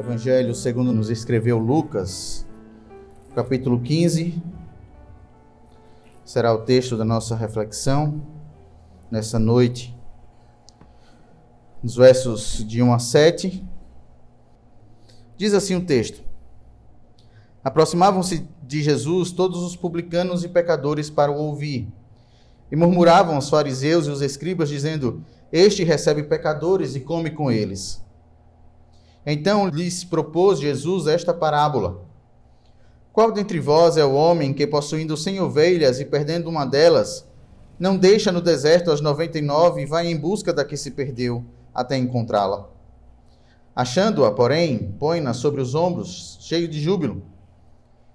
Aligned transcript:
Evangelho 0.00 0.54
segundo 0.54 0.94
nos 0.94 1.10
escreveu 1.10 1.58
Lucas, 1.58 2.46
capítulo 3.34 3.78
15. 3.78 4.42
Será 6.24 6.54
o 6.54 6.62
texto 6.62 6.96
da 6.96 7.04
nossa 7.04 7.36
reflexão 7.36 8.22
nessa 9.10 9.38
noite. 9.38 9.94
Nos 11.82 11.96
versos 11.96 12.66
de 12.66 12.82
1 12.82 12.94
a 12.94 12.98
7. 12.98 13.62
Diz 15.36 15.52
assim 15.52 15.76
o 15.76 15.84
texto: 15.84 16.22
Aproximavam-se 17.62 18.48
de 18.62 18.82
Jesus 18.82 19.30
todos 19.30 19.62
os 19.62 19.76
publicanos 19.76 20.42
e 20.44 20.48
pecadores 20.48 21.10
para 21.10 21.30
o 21.30 21.36
ouvir. 21.36 21.92
E 22.72 22.76
murmuravam 22.76 23.36
os 23.36 23.50
fariseus 23.50 24.06
e 24.06 24.10
os 24.10 24.22
escribas, 24.22 24.70
dizendo: 24.70 25.22
Este 25.52 25.84
recebe 25.84 26.22
pecadores 26.22 26.96
e 26.96 27.00
come 27.00 27.30
com 27.30 27.52
eles. 27.52 28.02
Então 29.24 29.68
lhes 29.68 30.02
propôs 30.02 30.58
Jesus 30.58 31.06
esta 31.06 31.34
parábola: 31.34 32.02
Qual 33.12 33.30
dentre 33.30 33.60
vós 33.60 33.96
é 33.96 34.04
o 34.04 34.14
homem 34.14 34.52
que, 34.52 34.66
possuindo 34.66 35.16
cem 35.16 35.40
ovelhas 35.40 36.00
e 36.00 36.04
perdendo 36.04 36.48
uma 36.48 36.64
delas, 36.64 37.28
não 37.78 37.96
deixa 37.96 38.32
no 38.32 38.40
deserto 38.40 38.90
as 38.90 39.00
noventa 39.00 39.38
e 39.38 39.42
nove 39.42 39.82
e 39.82 39.86
vai 39.86 40.06
em 40.06 40.16
busca 40.16 40.52
da 40.52 40.64
que 40.64 40.76
se 40.76 40.90
perdeu, 40.90 41.44
até 41.74 41.96
encontrá-la? 41.96 42.68
Achando-a, 43.74 44.30
porém, 44.32 44.94
põe-na 44.98 45.32
sobre 45.32 45.60
os 45.60 45.74
ombros, 45.74 46.38
cheio 46.40 46.66
de 46.66 46.80
júbilo. 46.80 47.22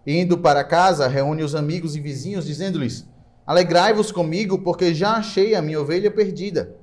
E 0.05 0.19
indo 0.19 0.37
para 0.37 0.63
casa, 0.63 1.07
reúne 1.07 1.43
os 1.43 1.55
amigos 1.55 1.95
e 1.95 1.99
vizinhos, 1.99 2.45
dizendo-lhes: 2.45 3.07
Alegrai-vos 3.45 4.11
comigo, 4.11 4.59
porque 4.59 4.93
já 4.93 5.13
achei 5.13 5.55
a 5.55 5.61
minha 5.61 5.79
ovelha 5.79 6.11
perdida. 6.11 6.75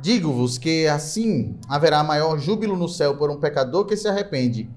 Digo-vos 0.00 0.58
que 0.58 0.86
assim 0.86 1.56
haverá 1.68 2.04
maior 2.04 2.38
júbilo 2.38 2.76
no 2.76 2.88
céu 2.88 3.16
por 3.16 3.30
um 3.30 3.40
pecador 3.40 3.86
que 3.86 3.96
se 3.96 4.06
arrepende, 4.06 4.68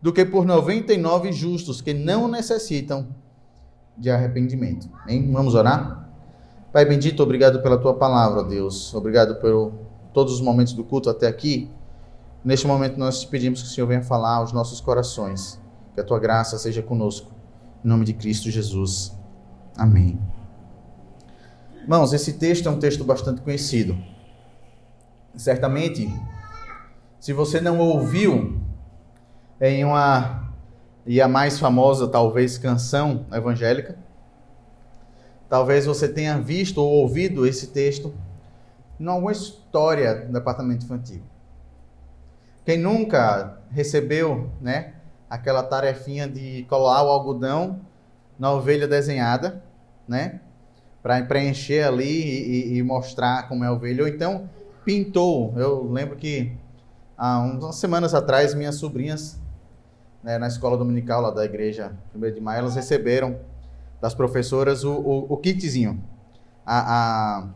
do 0.00 0.12
que 0.12 0.24
por 0.24 0.44
99 0.44 1.32
justos 1.32 1.80
que 1.80 1.92
não 1.92 2.28
necessitam 2.28 3.08
de 3.96 4.10
arrependimento. 4.10 4.88
Hein? 5.06 5.30
Vamos 5.32 5.54
orar? 5.54 6.08
Pai 6.72 6.84
bendito, 6.84 7.22
obrigado 7.22 7.60
pela 7.62 7.76
tua 7.76 7.94
palavra, 7.94 8.44
Deus. 8.44 8.94
Obrigado 8.94 9.40
por 9.40 9.72
todos 10.14 10.34
os 10.34 10.40
momentos 10.40 10.72
do 10.72 10.84
culto 10.84 11.10
até 11.10 11.26
aqui. 11.26 11.68
Neste 12.44 12.66
momento 12.66 12.96
nós 12.96 13.20
te 13.20 13.26
pedimos 13.26 13.60
que 13.60 13.68
o 13.68 13.70
Senhor 13.70 13.86
venha 13.86 14.02
falar 14.02 14.36
aos 14.36 14.52
nossos 14.52 14.80
corações. 14.80 15.60
Que 15.94 16.00
a 16.00 16.04
tua 16.04 16.18
graça 16.18 16.56
seja 16.58 16.80
conosco. 16.80 17.30
Em 17.84 17.88
nome 17.88 18.04
de 18.04 18.14
Cristo 18.14 18.50
Jesus. 18.50 19.12
Amém. 19.76 20.18
Irmãos, 21.82 22.12
esse 22.12 22.34
texto 22.34 22.68
é 22.68 22.70
um 22.70 22.78
texto 22.78 23.04
bastante 23.04 23.40
conhecido. 23.40 23.98
Certamente, 25.36 26.12
se 27.18 27.32
você 27.32 27.60
não 27.60 27.78
ouviu 27.78 28.60
em 29.60 29.84
uma 29.84 30.50
e 31.06 31.20
a 31.20 31.28
mais 31.28 31.58
famosa 31.58 32.08
talvez 32.08 32.58
canção 32.58 33.26
evangélica, 33.32 33.96
talvez 35.48 35.86
você 35.86 36.08
tenha 36.08 36.38
visto 36.38 36.78
ou 36.78 36.88
ouvido 36.88 37.46
esse 37.46 37.68
texto 37.68 38.14
em 38.98 39.06
alguma 39.06 39.32
história 39.32 40.26
do 40.26 40.32
departamento 40.32 40.84
infantil. 40.84 41.22
Quem 42.64 42.78
nunca 42.78 43.58
recebeu, 43.70 44.50
né, 44.60 44.94
aquela 45.28 45.62
tarefinha 45.62 46.28
de 46.28 46.64
colar 46.68 47.02
o 47.02 47.08
algodão 47.08 47.80
na 48.38 48.52
ovelha 48.52 48.86
desenhada, 48.86 49.62
né, 50.06 50.40
para 51.02 51.22
preencher 51.24 51.82
ali 51.82 52.04
e, 52.04 52.76
e, 52.76 52.82
mostrar 52.82 53.48
como 53.48 53.64
é 53.64 53.68
a 53.68 53.72
ovelha, 53.72 54.02
ou 54.02 54.08
então 54.08 54.48
pintou. 54.84 55.54
Eu 55.56 55.90
lembro 55.90 56.16
que 56.16 56.52
há 57.16 57.38
umas 57.40 57.76
semanas 57.76 58.14
atrás, 58.14 58.54
minhas 58.54 58.76
sobrinhas, 58.76 59.40
né, 60.22 60.38
na 60.38 60.46
escola 60.46 60.76
dominical 60.76 61.20
lá 61.20 61.30
da 61.30 61.44
igreja 61.44 61.92
1 62.14 62.32
de 62.32 62.40
maio, 62.40 62.60
elas 62.60 62.74
receberam 62.74 63.38
das 64.00 64.14
professoras 64.14 64.84
o, 64.84 64.92
o, 64.92 65.32
o 65.34 65.36
kitzinho. 65.36 66.02
A, 66.64 67.40
a, 67.40 67.48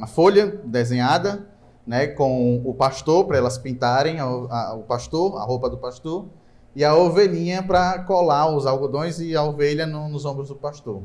a, 0.00 0.06
folha 0.06 0.60
desenhada, 0.64 1.46
né, 1.86 2.06
com 2.06 2.62
o 2.64 2.74
pastor, 2.74 3.26
para 3.26 3.38
elas 3.38 3.58
pintarem 3.58 4.20
a, 4.20 4.24
a, 4.24 4.74
o 4.74 4.82
pastor, 4.82 5.38
a 5.38 5.44
roupa 5.44 5.70
do 5.70 5.78
pastor, 5.78 6.26
e 6.74 6.84
a 6.84 6.94
ovelhinha 6.94 7.62
para 7.62 7.98
colar 8.04 8.54
os 8.54 8.66
algodões 8.66 9.18
e 9.18 9.34
a 9.34 9.42
ovelha 9.42 9.86
no, 9.86 10.08
nos 10.08 10.24
ombros 10.24 10.48
do 10.48 10.54
pastor. 10.54 11.02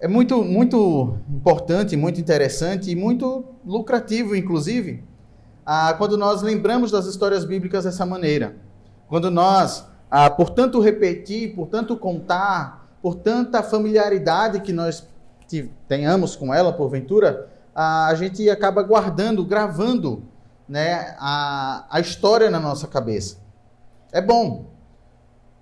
É 0.00 0.08
muito, 0.08 0.42
muito 0.42 1.18
importante, 1.28 1.94
muito 1.94 2.18
interessante 2.18 2.90
e 2.90 2.96
muito 2.96 3.44
lucrativo, 3.66 4.34
inclusive, 4.34 5.04
ah, 5.66 5.92
quando 5.98 6.16
nós 6.16 6.40
lembramos 6.40 6.90
das 6.90 7.04
histórias 7.04 7.44
bíblicas 7.44 7.84
dessa 7.84 8.06
maneira. 8.06 8.56
Quando 9.08 9.30
nós, 9.30 9.84
ah, 10.10 10.30
por 10.30 10.48
tanto 10.48 10.80
repetir, 10.80 11.54
por 11.54 11.66
tanto 11.66 11.98
contar, 11.98 12.88
por 13.02 13.14
tanta 13.16 13.62
familiaridade 13.62 14.60
que 14.60 14.72
nós 14.72 15.06
tenhamos 15.86 16.34
com 16.34 16.54
ela, 16.54 16.72
porventura, 16.72 17.50
ah, 17.74 18.06
a 18.06 18.14
gente 18.14 18.48
acaba 18.48 18.82
guardando, 18.82 19.44
gravando 19.44 20.22
né, 20.66 21.14
a, 21.18 21.84
a 21.90 22.00
história 22.00 22.48
na 22.48 22.58
nossa 22.58 22.86
cabeça. 22.86 23.36
É 24.10 24.22
bom. 24.22 24.70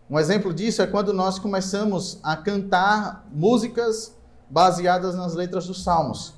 Um 0.09 0.17
exemplo 0.17 0.55
disso 0.55 0.81
é 0.81 0.87
quando 0.87 1.13
nós 1.13 1.41
começamos 1.41 2.21
a 2.23 2.37
cantar 2.37 3.27
músicas 3.33 4.17
baseadas 4.51 5.15
nas 5.15 5.35
letras 5.35 5.67
dos 5.67 5.83
salmos. 5.83 6.35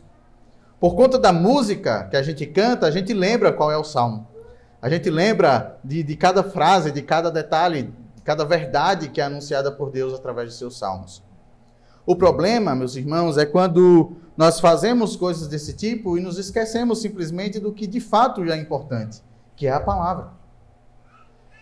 Por 0.78 0.94
conta 0.94 1.18
da 1.18 1.32
música 1.32 2.04
que 2.04 2.16
a 2.16 2.22
gente 2.22 2.46
canta, 2.46 2.86
a 2.86 2.90
gente 2.90 3.12
lembra 3.12 3.52
qual 3.52 3.70
é 3.70 3.76
o 3.76 3.84
salmo. 3.84 4.26
A 4.80 4.88
gente 4.88 5.10
lembra 5.10 5.78
de, 5.84 6.02
de 6.02 6.16
cada 6.16 6.42
frase, 6.42 6.90
de 6.90 7.02
cada 7.02 7.30
detalhe, 7.30 7.92
de 8.16 8.22
cada 8.22 8.44
verdade 8.44 9.10
que 9.10 9.20
é 9.20 9.24
anunciada 9.24 9.70
por 9.70 9.90
Deus 9.90 10.14
através 10.14 10.50
de 10.50 10.56
seus 10.56 10.78
salmos. 10.78 11.22
O 12.06 12.16
problema, 12.16 12.74
meus 12.74 12.96
irmãos, 12.96 13.36
é 13.36 13.44
quando 13.44 14.12
nós 14.36 14.58
fazemos 14.58 15.16
coisas 15.16 15.48
desse 15.48 15.74
tipo 15.74 16.16
e 16.16 16.20
nos 16.20 16.38
esquecemos 16.38 17.02
simplesmente 17.02 17.60
do 17.60 17.72
que 17.72 17.86
de 17.86 18.00
fato 18.00 18.42
é 18.42 18.56
importante, 18.56 19.20
que 19.54 19.66
é 19.66 19.70
a 19.70 19.80
palavra. 19.80 20.28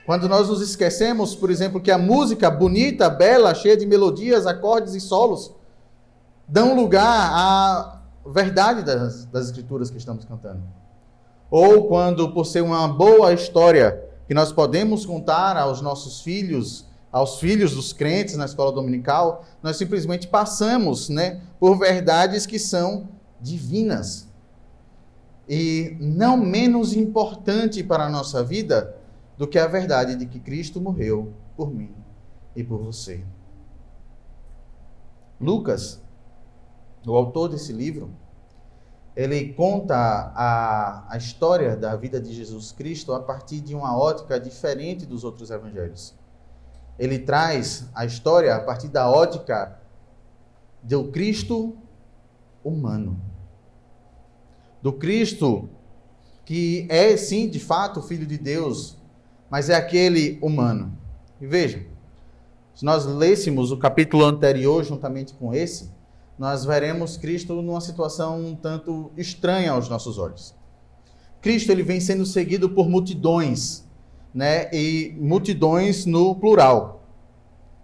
Quando 0.07 0.29
nós 0.29 0.49
nos 0.49 0.63
esquecemos, 0.63 1.35
por 1.35 1.51
exemplo, 1.51 1.81
que 1.81 1.91
a 1.91 1.99
música 1.99 2.49
bonita, 2.49 3.11
bela, 3.11 3.53
cheia 3.53 3.77
de 3.77 3.85
melodias, 3.85 4.47
acordes 4.47 4.95
e 4.95 5.01
solos, 5.01 5.53
dão 6.49 6.75
lugar 6.75 7.31
à 7.33 8.01
verdade 8.27 8.83
das, 8.83 9.27
das 9.27 9.47
escrituras 9.47 9.91
que 9.91 9.99
estamos 9.99 10.25
cantando. 10.25 10.63
Ou 11.51 11.87
quando, 11.87 12.33
por 12.33 12.45
ser 12.45 12.63
uma 12.63 12.89
boa 12.89 13.33
história 13.33 14.03
que 14.27 14.35
nós 14.35 14.53
podemos 14.53 15.07
contar 15.07 15.57
aos 15.57 15.81
nossos 15.81 16.21
filhos, 16.21 16.87
aos 17.11 17.39
filhos 17.39 17.75
dos 17.75 17.93
crentes 17.93 18.37
na 18.37 18.45
escola 18.45 18.73
dominical, 18.73 19.45
nós 19.63 19.77
simplesmente 19.77 20.29
passamos 20.29 21.09
né, 21.09 21.41
por 21.59 21.79
verdades 21.79 22.45
que 22.45 22.59
são 22.59 23.09
divinas. 23.41 24.29
E 25.49 25.97
não 25.99 26.37
menos 26.37 26.93
importante 26.93 27.83
para 27.83 28.05
a 28.05 28.11
nossa 28.11 28.45
vida 28.45 28.95
do 29.39 29.47
que 29.47 29.59
a 29.59 29.67
verdade 29.67 30.17
de 30.17 30.27
que 30.27 30.39
Cristo 30.39 30.81
morreu 30.81 31.33
por 31.57 31.73
mim 31.73 31.95
e 32.55 32.63
por 32.63 32.79
você. 32.83 33.25
Lucas 35.41 36.03
o 37.13 37.17
autor 37.17 37.49
desse 37.49 37.73
livro, 37.73 38.11
ele 39.17 39.53
conta 39.53 39.97
a, 39.97 41.13
a 41.13 41.17
história 41.17 41.77
da 41.77 41.97
vida 41.97 42.21
de 42.21 42.33
Jesus 42.33 42.71
Cristo 42.71 43.13
a 43.13 43.21
partir 43.21 43.61
de 43.61 43.75
uma 43.75 43.99
ótica 43.99 44.39
diferente 44.39 45.05
dos 45.05 45.25
outros 45.25 45.51
evangelhos. 45.51 46.15
Ele 46.99 47.19
traz 47.19 47.89
a 47.95 48.05
história 48.05 48.55
a 48.55 48.61
partir 48.61 48.89
da 48.89 49.11
ótica 49.11 49.79
do 50.83 51.09
Cristo 51.09 51.77
humano. 52.63 53.21
Do 54.81 54.93
Cristo 54.93 55.69
que 56.45 56.87
é 56.89 57.15
sim, 57.17 57.47
de 57.47 57.61
fato, 57.61 58.01
filho 58.01 58.25
de 58.25 58.39
Deus, 58.39 58.97
mas 59.51 59.69
é 59.69 59.75
aquele 59.75 60.39
humano. 60.41 60.97
E 61.39 61.47
veja, 61.47 61.85
se 62.75 62.85
nós 62.85 63.05
lêssemos 63.05 63.71
o 63.71 63.77
capítulo 63.77 64.25
anterior 64.25 64.83
juntamente 64.83 65.35
com 65.35 65.53
esse, 65.53 65.91
nós 66.39 66.65
veremos 66.65 67.17
Cristo 67.17 67.61
numa 67.61 67.81
situação 67.81 68.41
um 68.41 68.55
tanto 68.55 69.11
estranha 69.17 69.73
aos 69.73 69.89
nossos 69.89 70.19
olhos. 70.19 70.55
Cristo 71.41 71.73
ele 71.73 71.83
vem 71.83 72.01
sendo 72.01 72.25
seguido 72.25 72.71
por 72.71 72.89
multidões, 72.89 73.85
né? 74.33 74.71
E 74.73 75.17
multidões 75.19 76.07
no 76.07 76.35
plural. 76.37 77.03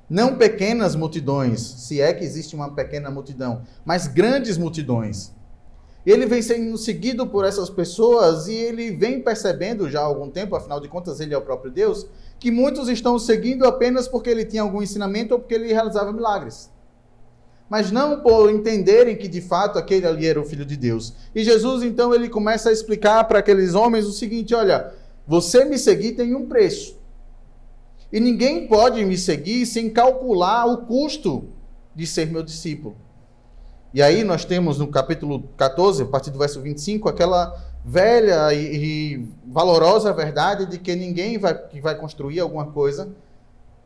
Não 0.08 0.36
pequenas 0.36 0.94
multidões, 0.94 1.60
se 1.60 2.00
é 2.00 2.12
que 2.12 2.22
existe 2.22 2.54
uma 2.54 2.72
pequena 2.72 3.10
multidão, 3.10 3.62
mas 3.84 4.06
grandes 4.06 4.56
multidões. 4.56 5.32
Ele 6.06 6.26
vem 6.26 6.42
sendo 6.42 6.76
seguido 6.76 7.26
por 7.26 7.46
essas 7.46 7.70
pessoas 7.70 8.46
e 8.46 8.52
ele 8.52 8.90
vem 8.94 9.22
percebendo 9.22 9.88
já 9.88 10.00
há 10.00 10.04
algum 10.04 10.30
tempo, 10.30 10.54
afinal 10.54 10.78
de 10.78 10.86
contas 10.86 11.18
ele 11.18 11.32
é 11.32 11.38
o 11.38 11.42
próprio 11.42 11.72
Deus, 11.72 12.06
que 12.38 12.50
muitos 12.50 12.88
estão 12.88 13.18
seguindo 13.18 13.64
apenas 13.64 14.06
porque 14.06 14.28
ele 14.28 14.44
tinha 14.44 14.62
algum 14.62 14.82
ensinamento 14.82 15.32
ou 15.32 15.40
porque 15.40 15.54
ele 15.54 15.72
realizava 15.72 16.12
milagres 16.12 16.73
mas 17.68 17.90
não 17.90 18.20
por 18.20 18.50
entenderem 18.50 19.16
que 19.16 19.26
de 19.26 19.40
fato 19.40 19.78
aquele 19.78 20.06
ali 20.06 20.26
era 20.26 20.40
o 20.40 20.44
filho 20.44 20.64
de 20.64 20.76
Deus. 20.76 21.14
E 21.34 21.42
Jesus 21.42 21.82
então 21.82 22.14
ele 22.14 22.28
começa 22.28 22.68
a 22.68 22.72
explicar 22.72 23.24
para 23.24 23.38
aqueles 23.38 23.74
homens 23.74 24.06
o 24.06 24.12
seguinte, 24.12 24.54
olha, 24.54 24.92
você 25.26 25.64
me 25.64 25.78
seguir 25.78 26.12
tem 26.12 26.34
um 26.34 26.46
preço. 26.46 26.98
E 28.12 28.20
ninguém 28.20 28.68
pode 28.68 29.04
me 29.04 29.18
seguir 29.18 29.66
sem 29.66 29.90
calcular 29.90 30.66
o 30.66 30.86
custo 30.86 31.48
de 31.94 32.06
ser 32.06 32.26
meu 32.26 32.42
discípulo. 32.42 32.96
E 33.92 34.02
aí 34.02 34.24
nós 34.24 34.44
temos 34.44 34.78
no 34.78 34.88
capítulo 34.88 35.44
14, 35.56 36.02
a 36.02 36.06
partir 36.06 36.30
do 36.30 36.38
verso 36.38 36.60
25, 36.60 37.08
aquela 37.08 37.56
velha 37.84 38.52
e, 38.52 39.28
valorosa 39.46 40.12
verdade 40.12 40.66
de 40.66 40.78
que 40.78 40.94
ninguém 40.96 41.38
vai, 41.38 41.54
que 41.54 41.80
vai 41.80 41.94
construir 41.96 42.40
alguma 42.40 42.66
coisa 42.66 43.14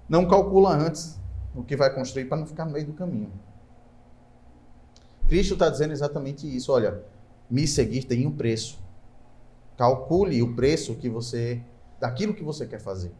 não 0.08 0.26
calcula 0.26 0.70
antes 0.74 1.18
o 1.54 1.62
que 1.62 1.76
vai 1.76 1.92
construir 1.92 2.24
para 2.24 2.38
não 2.38 2.46
ficar 2.46 2.64
no 2.64 2.72
meio 2.72 2.86
do 2.86 2.92
caminho. 2.92 3.30
Cristo 5.28 5.54
está 5.54 5.68
dizendo 5.68 5.92
exatamente 5.92 6.46
isso. 6.46 6.72
Olha, 6.72 7.02
me 7.50 7.66
seguir 7.66 8.04
tem 8.04 8.26
um 8.26 8.32
preço. 8.32 8.78
Calcule 9.76 10.42
o 10.42 10.54
preço 10.54 10.94
que 10.94 11.08
você 11.08 11.60
daquilo 12.00 12.34
que 12.34 12.42
você 12.42 12.66
quer 12.66 12.80
fazer. 12.80 13.12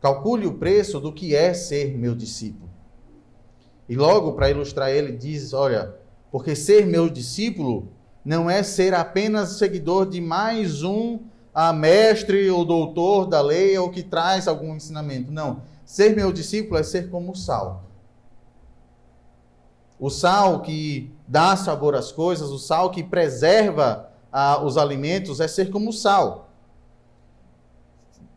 Calcule 0.00 0.46
o 0.46 0.54
preço 0.54 1.00
do 1.00 1.12
que 1.12 1.34
é 1.34 1.52
ser 1.52 1.96
meu 1.96 2.14
discípulo. 2.14 2.70
E 3.88 3.96
logo 3.96 4.32
para 4.32 4.50
ilustrar 4.50 4.90
ele 4.90 5.12
diz, 5.12 5.52
olha, 5.52 5.94
porque 6.30 6.54
ser 6.54 6.86
meu 6.86 7.08
discípulo 7.08 7.88
não 8.24 8.48
é 8.48 8.62
ser 8.62 8.94
apenas 8.94 9.58
seguidor 9.58 10.08
de 10.08 10.20
mais 10.20 10.82
um 10.82 11.20
a 11.54 11.72
mestre 11.72 12.50
ou 12.50 12.64
doutor 12.64 13.26
da 13.26 13.40
lei 13.40 13.76
ou 13.78 13.90
que 13.90 14.02
traz 14.02 14.48
algum 14.48 14.74
ensinamento. 14.74 15.30
Não. 15.30 15.62
Ser 15.84 16.16
meu 16.16 16.32
discípulo 16.32 16.78
é 16.78 16.82
ser 16.82 17.10
como 17.10 17.32
o 17.32 17.36
sal. 17.36 17.83
O 20.04 20.10
sal 20.10 20.60
que 20.60 21.10
dá 21.26 21.56
sabor 21.56 21.94
às 21.94 22.12
coisas, 22.12 22.50
o 22.50 22.58
sal 22.58 22.90
que 22.90 23.02
preserva 23.02 24.10
ah, 24.30 24.62
os 24.62 24.76
alimentos, 24.76 25.40
é 25.40 25.48
ser 25.48 25.70
como 25.70 25.88
o 25.88 25.92
sal. 25.94 26.50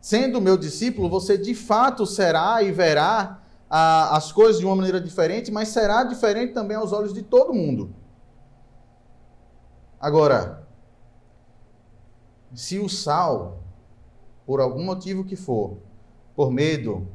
Sendo 0.00 0.40
meu 0.40 0.56
discípulo, 0.56 1.10
você 1.10 1.36
de 1.36 1.54
fato 1.54 2.06
será 2.06 2.62
e 2.62 2.72
verá 2.72 3.42
ah, 3.68 4.16
as 4.16 4.32
coisas 4.32 4.58
de 4.58 4.64
uma 4.64 4.74
maneira 4.74 4.98
diferente, 4.98 5.52
mas 5.52 5.68
será 5.68 6.04
diferente 6.04 6.54
também 6.54 6.74
aos 6.74 6.90
olhos 6.90 7.12
de 7.12 7.20
todo 7.20 7.52
mundo. 7.52 7.94
Agora, 10.00 10.66
se 12.54 12.78
o 12.78 12.88
sal, 12.88 13.58
por 14.46 14.58
algum 14.58 14.84
motivo 14.84 15.22
que 15.22 15.36
for, 15.36 15.76
por 16.34 16.50
medo, 16.50 17.06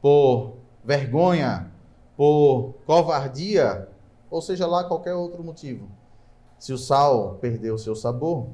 por 0.00 0.54
vergonha, 0.82 1.70
por 2.16 2.72
covardia, 2.86 3.87
ou 4.30 4.42
seja 4.42 4.66
lá 4.66 4.84
qualquer 4.84 5.14
outro 5.14 5.42
motivo, 5.42 5.90
se 6.58 6.72
o 6.72 6.78
sal 6.78 7.36
perdeu 7.36 7.74
o 7.74 7.78
seu 7.78 7.94
sabor, 7.94 8.48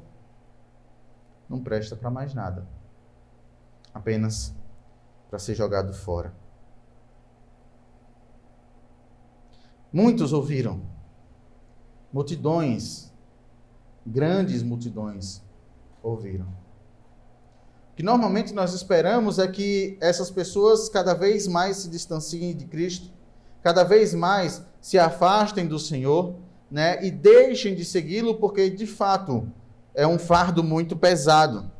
não 1.49 1.61
presta 1.61 1.95
para 1.95 2.09
mais 2.09 2.33
nada. 2.33 2.67
Apenas 3.93 4.53
para 5.29 5.39
ser 5.39 5.55
jogado 5.55 5.93
fora. 5.93 6.33
Muitos 9.91 10.33
ouviram. 10.33 10.81
Multidões, 12.11 13.11
grandes 14.05 14.61
multidões 14.61 15.41
ouviram. 16.03 16.45
O 17.91 17.95
que 17.95 18.03
normalmente 18.03 18.53
nós 18.53 18.73
esperamos 18.73 19.39
é 19.39 19.47
que 19.47 19.97
essas 20.01 20.29
pessoas 20.29 20.89
cada 20.89 21.13
vez 21.13 21.47
mais 21.47 21.77
se 21.77 21.89
distanciem 21.89 22.55
de 22.55 22.65
Cristo, 22.65 23.14
cada 23.65 23.83
vez 23.83 24.13
mais 24.13 24.63
se 24.79 24.99
afastem 24.99 25.65
do 25.65 25.79
Senhor, 25.79 26.35
né, 26.69 27.03
e 27.03 27.09
deixem 27.09 27.73
de 27.73 27.83
segui-lo, 27.83 28.35
porque 28.35 28.69
de 28.69 28.85
fato 28.85 29.47
é 29.95 30.05
um 30.05 30.19
fardo 30.19 30.63
muito 30.63 30.95
pesado. 30.95 31.71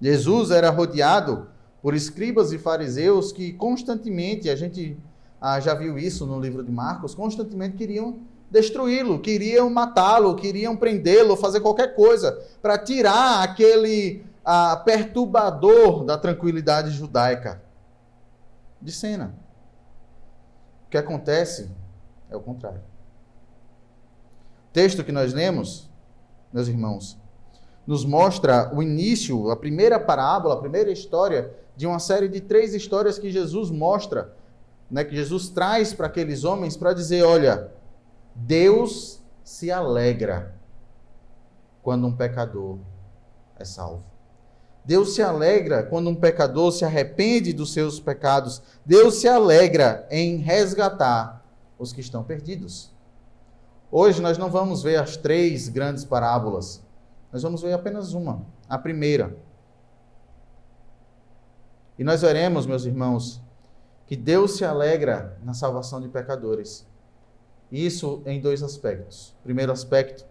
Jesus 0.00 0.50
era 0.50 0.68
rodeado 0.68 1.46
por 1.80 1.94
escribas 1.94 2.50
e 2.50 2.58
fariseus 2.58 3.30
que 3.30 3.52
constantemente, 3.52 4.50
a 4.50 4.56
gente 4.56 4.98
ah, 5.40 5.60
já 5.60 5.74
viu 5.74 5.96
isso 5.96 6.26
no 6.26 6.40
livro 6.40 6.64
de 6.64 6.72
Marcos, 6.72 7.14
constantemente 7.14 7.76
queriam 7.76 8.18
destruí-lo, 8.50 9.20
queriam 9.20 9.70
matá-lo, 9.70 10.34
queriam 10.34 10.76
prendê-lo, 10.76 11.36
fazer 11.36 11.60
qualquer 11.60 11.94
coisa 11.94 12.36
para 12.60 12.76
tirar 12.76 13.44
aquele 13.44 14.24
ah, 14.44 14.76
perturbador 14.84 16.04
da 16.04 16.18
tranquilidade 16.18 16.90
judaica 16.90 17.62
de 18.80 18.90
cena. 18.90 19.40
Que 20.92 20.98
acontece 20.98 21.70
é 22.30 22.36
o 22.36 22.40
contrário. 22.40 22.82
Texto 24.74 25.02
que 25.02 25.10
nós 25.10 25.32
lemos, 25.32 25.88
meus 26.52 26.68
irmãos, 26.68 27.18
nos 27.86 28.04
mostra 28.04 28.70
o 28.74 28.82
início, 28.82 29.50
a 29.50 29.56
primeira 29.56 29.98
parábola, 29.98 30.52
a 30.52 30.60
primeira 30.60 30.92
história 30.92 31.50
de 31.74 31.86
uma 31.86 31.98
série 31.98 32.28
de 32.28 32.42
três 32.42 32.74
histórias 32.74 33.18
que 33.18 33.30
Jesus 33.30 33.70
mostra, 33.70 34.36
né, 34.90 35.02
que 35.02 35.16
Jesus 35.16 35.48
traz 35.48 35.94
para 35.94 36.08
aqueles 36.08 36.44
homens 36.44 36.76
para 36.76 36.92
dizer: 36.92 37.22
olha, 37.22 37.72
Deus 38.34 39.22
se 39.42 39.70
alegra 39.70 40.54
quando 41.82 42.06
um 42.06 42.14
pecador 42.14 42.76
é 43.58 43.64
salvo. 43.64 44.11
Deus 44.84 45.14
se 45.14 45.22
alegra 45.22 45.82
quando 45.82 46.10
um 46.10 46.14
pecador 46.14 46.72
se 46.72 46.84
arrepende 46.84 47.52
dos 47.52 47.72
seus 47.72 48.00
pecados. 48.00 48.62
Deus 48.84 49.16
se 49.16 49.28
alegra 49.28 50.06
em 50.10 50.36
resgatar 50.36 51.44
os 51.78 51.92
que 51.92 52.00
estão 52.00 52.24
perdidos. 52.24 52.90
Hoje 53.90 54.20
nós 54.20 54.38
não 54.38 54.50
vamos 54.50 54.82
ver 54.82 54.96
as 54.96 55.16
três 55.16 55.68
grandes 55.68 56.04
parábolas. 56.04 56.82
Nós 57.32 57.42
vamos 57.42 57.62
ver 57.62 57.72
apenas 57.72 58.12
uma, 58.12 58.44
a 58.68 58.76
primeira. 58.76 59.36
E 61.98 62.02
nós 62.02 62.22
veremos, 62.22 62.66
meus 62.66 62.84
irmãos, 62.84 63.40
que 64.06 64.16
Deus 64.16 64.56
se 64.56 64.64
alegra 64.64 65.38
na 65.42 65.54
salvação 65.54 66.00
de 66.00 66.08
pecadores. 66.08 66.86
Isso 67.70 68.22
em 68.26 68.40
dois 68.40 68.62
aspectos. 68.62 69.34
O 69.40 69.44
primeiro 69.44 69.70
aspecto 69.70 70.26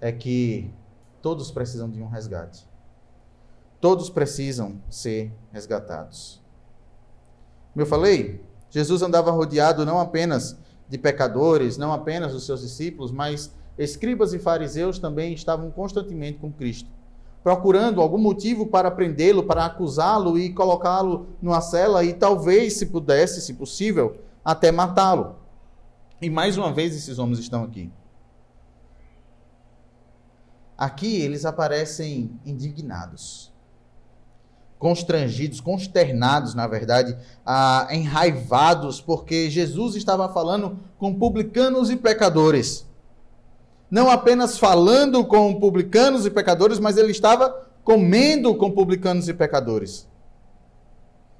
é 0.00 0.12
que 0.12 0.70
todos 1.22 1.50
precisam 1.50 1.90
de 1.90 2.02
um 2.02 2.08
resgate. 2.08 2.68
Todos 3.80 4.10
precisam 4.10 4.80
ser 4.88 5.32
resgatados. 5.52 6.40
Como 7.72 7.82
eu 7.82 7.86
falei, 7.86 8.40
Jesus 8.70 9.02
andava 9.02 9.30
rodeado 9.30 9.84
não 9.84 10.00
apenas 10.00 10.58
de 10.88 10.98
pecadores, 10.98 11.76
não 11.76 11.92
apenas 11.92 12.32
dos 12.32 12.46
seus 12.46 12.60
discípulos, 12.60 13.10
mas 13.10 13.52
escribas 13.78 14.32
e 14.32 14.38
fariseus 14.38 14.98
também 14.98 15.34
estavam 15.34 15.70
constantemente 15.70 16.38
com 16.38 16.50
Cristo, 16.52 16.88
procurando 17.42 18.00
algum 18.00 18.18
motivo 18.18 18.66
para 18.66 18.90
prendê-lo, 18.90 19.44
para 19.44 19.66
acusá-lo 19.66 20.38
e 20.38 20.52
colocá-lo 20.52 21.26
numa 21.40 21.60
cela 21.60 22.02
e 22.02 22.14
talvez, 22.14 22.74
se 22.74 22.86
pudesse, 22.86 23.40
se 23.40 23.54
possível, 23.54 24.16
até 24.44 24.72
matá-lo. 24.72 25.36
E 26.20 26.30
mais 26.30 26.56
uma 26.56 26.72
vez 26.72 26.96
esses 26.96 27.18
homens 27.18 27.38
estão 27.38 27.64
aqui. 27.64 27.90
Aqui 30.78 31.20
eles 31.20 31.44
aparecem 31.44 32.38
indignados, 32.44 33.52
constrangidos, 34.78 35.60
consternados, 35.60 36.54
na 36.54 36.66
verdade, 36.66 37.16
ah, 37.44 37.88
enraivados, 37.90 39.00
porque 39.00 39.48
Jesus 39.50 39.94
estava 39.94 40.28
falando 40.28 40.78
com 40.98 41.14
publicanos 41.14 41.90
e 41.90 41.96
pecadores. 41.96 42.86
Não 43.90 44.10
apenas 44.10 44.58
falando 44.58 45.24
com 45.24 45.58
publicanos 45.58 46.26
e 46.26 46.30
pecadores, 46.30 46.78
mas 46.78 46.96
ele 46.96 47.12
estava 47.12 47.66
comendo 47.84 48.54
com 48.56 48.70
publicanos 48.70 49.28
e 49.28 49.34
pecadores. 49.34 50.08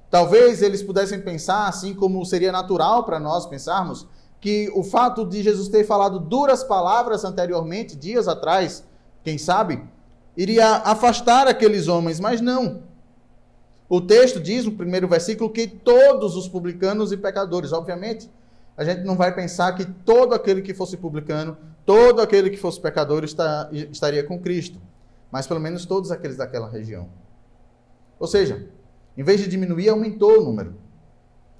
Talvez 0.09 0.61
eles 0.61 0.81
pudessem 0.81 1.19
pensar, 1.19 1.67
assim 1.67 1.93
como 1.93 2.25
seria 2.25 2.51
natural 2.51 3.03
para 3.03 3.19
nós 3.19 3.45
pensarmos, 3.45 4.07
que 4.39 4.71
o 4.73 4.83
fato 4.83 5.25
de 5.25 5.43
Jesus 5.43 5.67
ter 5.67 5.83
falado 5.83 6.19
duras 6.19 6.63
palavras 6.63 7.25
anteriormente, 7.25 7.95
dias 7.95 8.27
atrás, 8.27 8.85
quem 9.23 9.37
sabe, 9.37 9.83
iria 10.37 10.77
afastar 10.77 11.47
aqueles 11.47 11.87
homens, 11.87 12.19
mas 12.19 12.39
não. 12.39 12.83
O 13.89 14.01
texto 14.01 14.39
diz 14.39 14.65
no 14.65 14.73
primeiro 14.73 15.07
versículo 15.07 15.49
que 15.49 15.67
todos 15.67 16.35
os 16.35 16.47
publicanos 16.47 17.11
e 17.11 17.17
pecadores, 17.17 17.71
obviamente, 17.71 18.29
a 18.75 18.83
gente 18.83 19.03
não 19.03 19.15
vai 19.15 19.33
pensar 19.33 19.73
que 19.73 19.85
todo 19.85 20.33
aquele 20.33 20.61
que 20.61 20.73
fosse 20.73 20.97
publicano, 20.97 21.57
todo 21.85 22.21
aquele 22.21 22.49
que 22.49 22.57
fosse 22.57 22.79
pecador 22.79 23.23
está, 23.23 23.69
estaria 23.71 24.23
com 24.23 24.39
Cristo, 24.39 24.79
mas 25.31 25.47
pelo 25.47 25.59
menos 25.59 25.85
todos 25.85 26.11
aqueles 26.11 26.37
daquela 26.37 26.69
região. 26.69 27.07
Ou 28.19 28.27
seja, 28.27 28.67
em 29.17 29.23
vez 29.23 29.39
de 29.39 29.47
diminuir, 29.47 29.89
aumentou 29.89 30.39
o 30.39 30.43
número. 30.43 30.75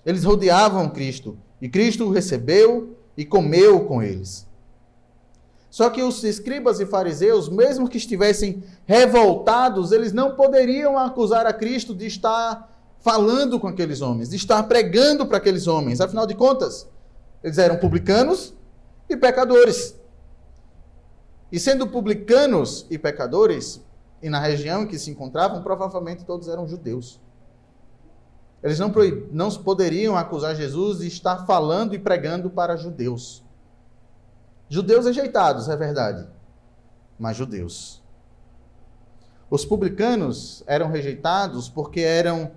Eles 0.05 0.23
rodeavam 0.23 0.89
Cristo 0.89 1.37
e 1.61 1.67
Cristo 1.67 2.05
o 2.05 2.11
recebeu 2.11 2.97
e 3.15 3.25
comeu 3.25 3.85
com 3.85 4.01
eles. 4.01 4.46
Só 5.69 5.89
que 5.89 6.01
os 6.01 6.23
escribas 6.23 6.79
e 6.79 6.85
fariseus, 6.85 7.49
mesmo 7.49 7.89
que 7.89 7.97
estivessem 7.97 8.63
revoltados, 8.85 9.91
eles 9.91 10.13
não 10.13 10.35
poderiam 10.35 10.97
acusar 10.97 11.45
a 11.45 11.53
Cristo 11.53 11.93
de 11.93 12.05
estar 12.05 12.73
falando 12.99 13.59
com 13.59 13.67
aqueles 13.67 14.01
homens, 14.01 14.29
de 14.29 14.35
estar 14.35 14.63
pregando 14.63 15.25
para 15.25 15.37
aqueles 15.37 15.67
homens. 15.67 16.01
Afinal 16.01 16.25
de 16.25 16.35
contas, 16.35 16.87
eles 17.43 17.57
eram 17.57 17.77
publicanos 17.77 18.53
e 19.09 19.15
pecadores. 19.15 19.95
E 21.51 21.59
sendo 21.59 21.87
publicanos 21.87 22.85
e 22.89 22.97
pecadores, 22.97 23.81
e 24.21 24.29
na 24.29 24.39
região 24.39 24.83
em 24.83 24.87
que 24.87 24.97
se 24.97 25.11
encontravam, 25.11 25.61
provavelmente 25.61 26.25
todos 26.25 26.47
eram 26.47 26.67
judeus. 26.67 27.19
Eles 28.63 28.79
não, 28.79 28.91
não 29.31 29.49
poderiam 29.51 30.17
acusar 30.17 30.55
Jesus 30.55 30.99
de 30.99 31.07
estar 31.07 31.45
falando 31.45 31.93
e 31.93 31.99
pregando 31.99 32.49
para 32.49 32.75
judeus. 32.75 33.43
Judeus 34.69 35.05
rejeitados, 35.05 35.69
é 35.69 35.75
verdade, 35.75 36.27
mas 37.17 37.37
judeus. 37.37 38.03
Os 39.49 39.63
publicanos 39.63 40.63
eram 40.67 40.89
rejeitados 40.89 41.69
porque 41.69 42.01
eram 42.01 42.51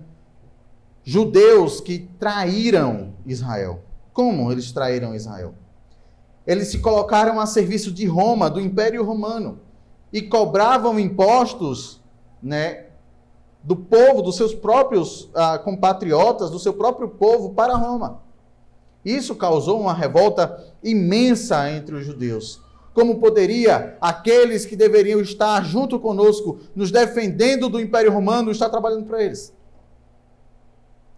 judeus 1.03 1.79
que 1.79 1.99
traíram 2.19 3.13
Israel. 3.25 3.81
Como 4.11 4.51
eles 4.51 4.71
traíram 4.71 5.15
Israel? 5.15 5.55
Eles 6.45 6.67
se 6.67 6.79
colocaram 6.79 7.39
a 7.39 7.45
serviço 7.45 7.91
de 7.91 8.05
Roma, 8.05 8.49
do 8.49 8.59
Império 8.59 9.05
Romano, 9.05 9.59
e 10.11 10.21
cobravam 10.21 10.99
impostos, 10.99 12.01
né, 12.43 12.87
do 13.63 13.75
povo, 13.75 14.21
dos 14.21 14.35
seus 14.35 14.53
próprios 14.53 15.29
ah, 15.33 15.59
compatriotas, 15.59 16.49
do 16.49 16.59
seu 16.59 16.73
próprio 16.73 17.07
povo 17.07 17.53
para 17.53 17.75
Roma. 17.75 18.21
Isso 19.03 19.35
causou 19.35 19.79
uma 19.81 19.93
revolta 19.93 20.63
imensa 20.83 21.69
entre 21.71 21.95
os 21.95 22.05
judeus. 22.05 22.61
Como 22.93 23.19
poderia 23.19 23.97
aqueles 24.01 24.65
que 24.65 24.75
deveriam 24.75 25.21
estar 25.21 25.63
junto 25.63 25.99
conosco, 25.99 26.59
nos 26.75 26.91
defendendo 26.91 27.69
do 27.69 27.79
Império 27.79 28.11
Romano, 28.11 28.51
estar 28.51 28.69
trabalhando 28.69 29.05
para 29.05 29.23
eles? 29.23 29.53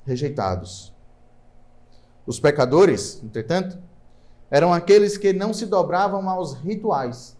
Rejeitados. 0.05 0.93
Os 2.25 2.39
pecadores, 2.39 3.21
entretanto, 3.23 3.77
eram 4.49 4.71
aqueles 4.71 5.17
que 5.17 5.33
não 5.33 5.51
se 5.51 5.65
dobravam 5.65 6.29
aos 6.29 6.53
rituais, 6.53 7.35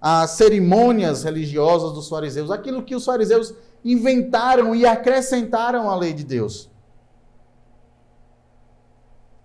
às 0.00 0.30
cerimônias 0.30 1.22
religiosas 1.24 1.92
dos 1.92 2.08
fariseus, 2.08 2.50
aquilo 2.50 2.82
que 2.82 2.94
os 2.94 3.04
fariseus 3.04 3.52
inventaram 3.84 4.74
e 4.74 4.86
acrescentaram 4.86 5.90
à 5.90 5.96
lei 5.96 6.12
de 6.12 6.24
Deus. 6.24 6.70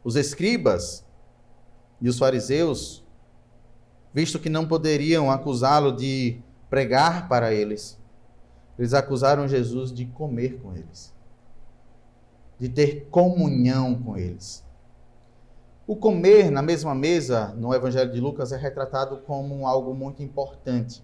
Os 0.04 0.16
escribas 0.16 1.06
e 2.02 2.10
os 2.10 2.18
fariseus, 2.18 3.04
visto 4.14 4.40
que 4.40 4.50
não 4.50 4.68
poderiam 4.68 5.32
acusá-lo 5.32 5.92
de 5.92 6.42
pregar 6.70 7.30
para 7.30 7.54
eles, 7.54 8.00
eles 8.78 8.94
acusaram 8.94 9.48
Jesus 9.48 9.94
de 9.94 10.06
comer 10.06 10.60
com 10.62 10.74
eles, 10.74 11.14
de 12.60 12.68
ter 12.68 13.08
comunhão 13.10 13.96
com 13.96 14.18
eles. 14.18 14.64
O 15.86 15.96
comer 15.96 16.50
na 16.50 16.62
mesma 16.62 16.96
mesa 16.96 17.54
no 17.58 17.74
Evangelho 17.74 18.12
de 18.12 18.20
Lucas 18.20 18.52
é 18.52 18.58
retratado 18.58 19.18
como 19.18 19.68
algo 19.68 19.94
muito 19.94 20.24
importante. 20.24 21.04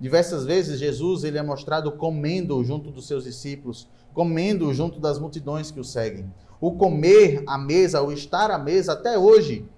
Diversas 0.00 0.44
vezes 0.44 0.78
Jesus 0.78 1.24
ele 1.24 1.38
é 1.38 1.42
mostrado 1.42 1.92
comendo 1.92 2.62
junto 2.62 2.90
dos 2.90 3.06
seus 3.06 3.24
discípulos, 3.24 3.88
comendo 4.14 4.72
junto 4.72 5.00
das 5.00 5.18
multidões 5.18 5.70
que 5.70 5.80
o 5.80 5.84
seguem. 5.84 6.32
O 6.60 6.72
comer 6.72 7.42
à 7.46 7.58
mesa, 7.58 8.02
o 8.02 8.12
estar 8.12 8.50
à 8.50 8.58
mesa 8.58 8.92
até 8.92 9.18
hoje, 9.18 9.68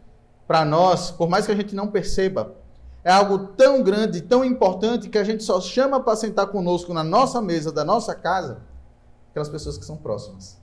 para 0.47 0.65
nós, 0.65 1.11
por 1.11 1.29
mais 1.29 1.47
que 1.47 1.53
a 1.53 1.57
gente 1.57 1.75
não 1.75 1.89
perceba, 1.89 2.55
é 3.03 3.11
algo 3.11 3.39
tão 3.57 3.83
grande, 3.83 4.21
tão 4.21 4.45
importante 4.45 5.09
que 5.09 5.19
a 5.19 5.25
gente 5.25 5.43
só 5.43 5.61
chama 5.61 6.01
para 6.01 6.17
sentar 6.17 6.49
conosco 6.49 6.93
na 6.93 7.05
nossa 7.05 7.41
mesa 7.41 7.73
da 7.73 7.85
nossa 7.85 8.15
casa 8.15 8.63
aquelas 9.31 9.49
pessoas 9.49 9.79
que 9.79 9.85
são 9.85 9.97
próximas. 9.97 10.61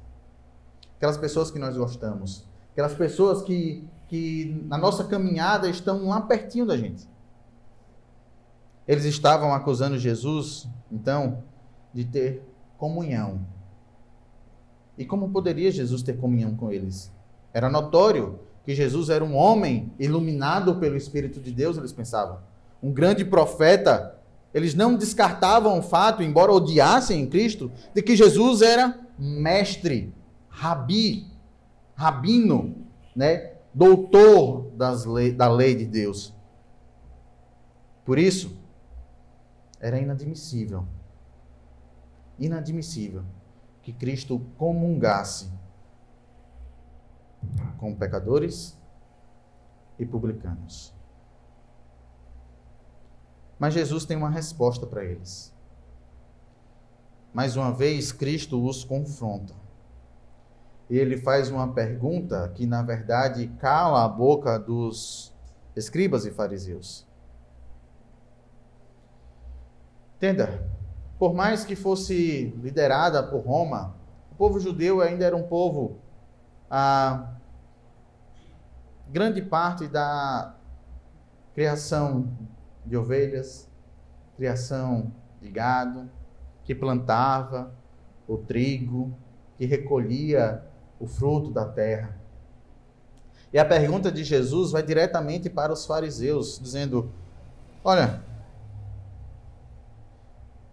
Aquelas 0.98 1.18
pessoas 1.18 1.50
que 1.50 1.58
nós 1.58 1.78
gostamos, 1.78 2.46
aquelas 2.74 2.94
pessoas 2.94 3.42
que 3.42 3.88
que 4.08 4.64
na 4.68 4.78
nossa 4.78 5.04
caminhada 5.04 5.70
estão 5.70 6.08
lá 6.08 6.22
pertinho 6.22 6.66
da 6.66 6.78
gente. 6.78 7.08
Eles 8.88 9.06
estavam 9.06 9.53
acusando 9.53 9.98
Jesus, 9.98 10.67
então, 10.91 11.44
de 11.94 12.06
ter 12.06 12.41
comunhão. 12.77 13.41
E 14.98 15.06
como 15.06 15.29
poderia 15.29 15.72
Jesus 15.72 16.01
ter 16.01 16.17
comunhão 16.17 16.56
com 16.56 16.72
eles? 16.72 17.12
Era 17.53 17.70
notório 17.70 18.39
que 18.65 18.74
Jesus 18.74 19.10
era 19.10 19.24
um 19.24 19.36
homem 19.36 19.91
iluminado 20.00 20.75
pelo 20.75 20.98
Espírito 20.98 21.39
de 21.39 21.51
Deus, 21.51 21.77
eles 21.77 21.94
pensavam. 21.94 22.39
Um 22.82 22.91
grande 22.91 23.24
profeta. 23.24 24.15
Eles 24.53 24.74
não 24.74 24.96
descartavam 24.96 25.77
o 25.77 25.82
fato, 25.82 26.24
embora 26.24 26.51
odiassem 26.51 27.27
Cristo, 27.27 27.72
de 27.94 28.01
que 28.01 28.15
Jesus 28.15 28.62
era 28.62 28.98
mestre, 29.17 30.13
rabi, 30.50 31.27
rabino, 31.96 32.75
né? 33.15 33.51
doutor 33.74 34.72
das 34.75 35.06
lei, 35.06 35.32
da 35.32 35.48
lei 35.48 35.75
de 35.75 35.86
Deus. 35.86 36.34
Por 38.03 38.17
isso, 38.17 38.57
era 39.79 40.00
inadmissível. 40.00 40.86
Inadmissível 42.38 43.24
que 43.81 43.93
Cristo 43.93 44.39
comungasse 44.57 45.50
com 47.77 47.96
pecadores 47.96 48.77
e 49.98 50.05
publicanos. 50.05 50.93
Mas 53.57 53.74
Jesus 53.74 54.05
tem 54.05 54.17
uma 54.17 54.29
resposta 54.29 54.86
para 54.86 55.05
eles. 55.05 55.53
Mais 57.34 57.55
uma 57.55 57.72
vez, 57.74 58.12
Cristo 58.12 58.63
os 58.63 58.84
confronta. 58.84 59.53
E 60.89 60.98
ele 60.98 61.17
faz 61.17 61.50
uma 61.50 61.74
pergunta 61.74 62.50
que, 62.50 62.65
na 62.65 62.81
verdade, 62.81 63.48
cala 63.60 64.03
a 64.03 64.10
boca 64.10 64.60
dos 64.60 65.34
escribas 65.75 66.25
e 66.25 66.31
fariseus. 66.31 67.07
Entenda, 70.18 70.68
por 71.20 71.32
mais 71.32 71.64
que 71.64 71.76
fosse 71.76 72.54
liderada 72.62 73.22
por 73.22 73.46
Roma, 73.46 73.96
o 74.32 74.36
povo 74.36 74.60
judeu 74.60 75.00
ainda 75.00 75.24
era 75.24 75.38
um 75.38 75.44
povo. 75.44 76.00
A 76.70 77.36
grande 79.08 79.44
parte 79.44 79.88
da 79.88 80.56
criação 81.54 82.36
de 82.84 82.98
ovelhas, 82.98 83.70
criação 84.36 85.12
de 85.40 85.50
gado, 85.50 86.10
que 86.64 86.74
plantava 86.74 87.72
o 88.28 88.38
trigo, 88.38 89.16
que 89.56 89.66
recolhia 89.66 90.64
o 91.00 91.06
fruto 91.06 91.52
da 91.52 91.66
terra. 91.66 92.18
E 93.54 93.60
a 93.60 93.66
pergunta 93.66 94.12
de 94.12 94.24
Jesus 94.24 94.72
vai 94.72 94.82
diretamente 94.82 95.48
para 95.48 95.72
os 95.72 95.86
fariseus, 95.86 96.60
dizendo: 96.60 97.12
Olha, 97.84 98.24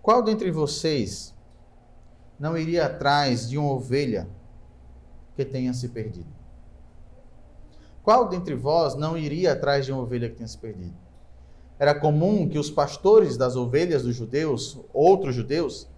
qual 0.04 0.22
dentre 0.22 0.50
vocês 0.50 1.34
não 2.38 2.58
iria 2.58 2.84
atrás 2.84 3.48
de 3.48 3.56
uma 3.56 3.72
ovelha 3.72 4.28
que 5.34 5.46
tenha 5.46 5.72
se 5.72 5.88
perdido? 5.88 6.28
Qual 8.02 8.28
dentre 8.28 8.54
vós 8.54 8.94
não 8.96 9.16
iria 9.16 9.54
atrás 9.54 9.86
de 9.86 9.92
uma 9.92 10.02
ovelha 10.02 10.28
que 10.28 10.36
tenha 10.36 10.46
se 10.46 10.58
perdido? 10.58 10.94
Era 11.78 11.94
comum 11.94 12.46
que 12.46 12.58
os 12.58 12.70
pastores 12.70 13.38
das 13.38 13.56
ovelhas 13.56 14.02
dos 14.02 14.14
judeus, 14.14 14.78
outros 14.92 15.34
judeus, 15.34 15.88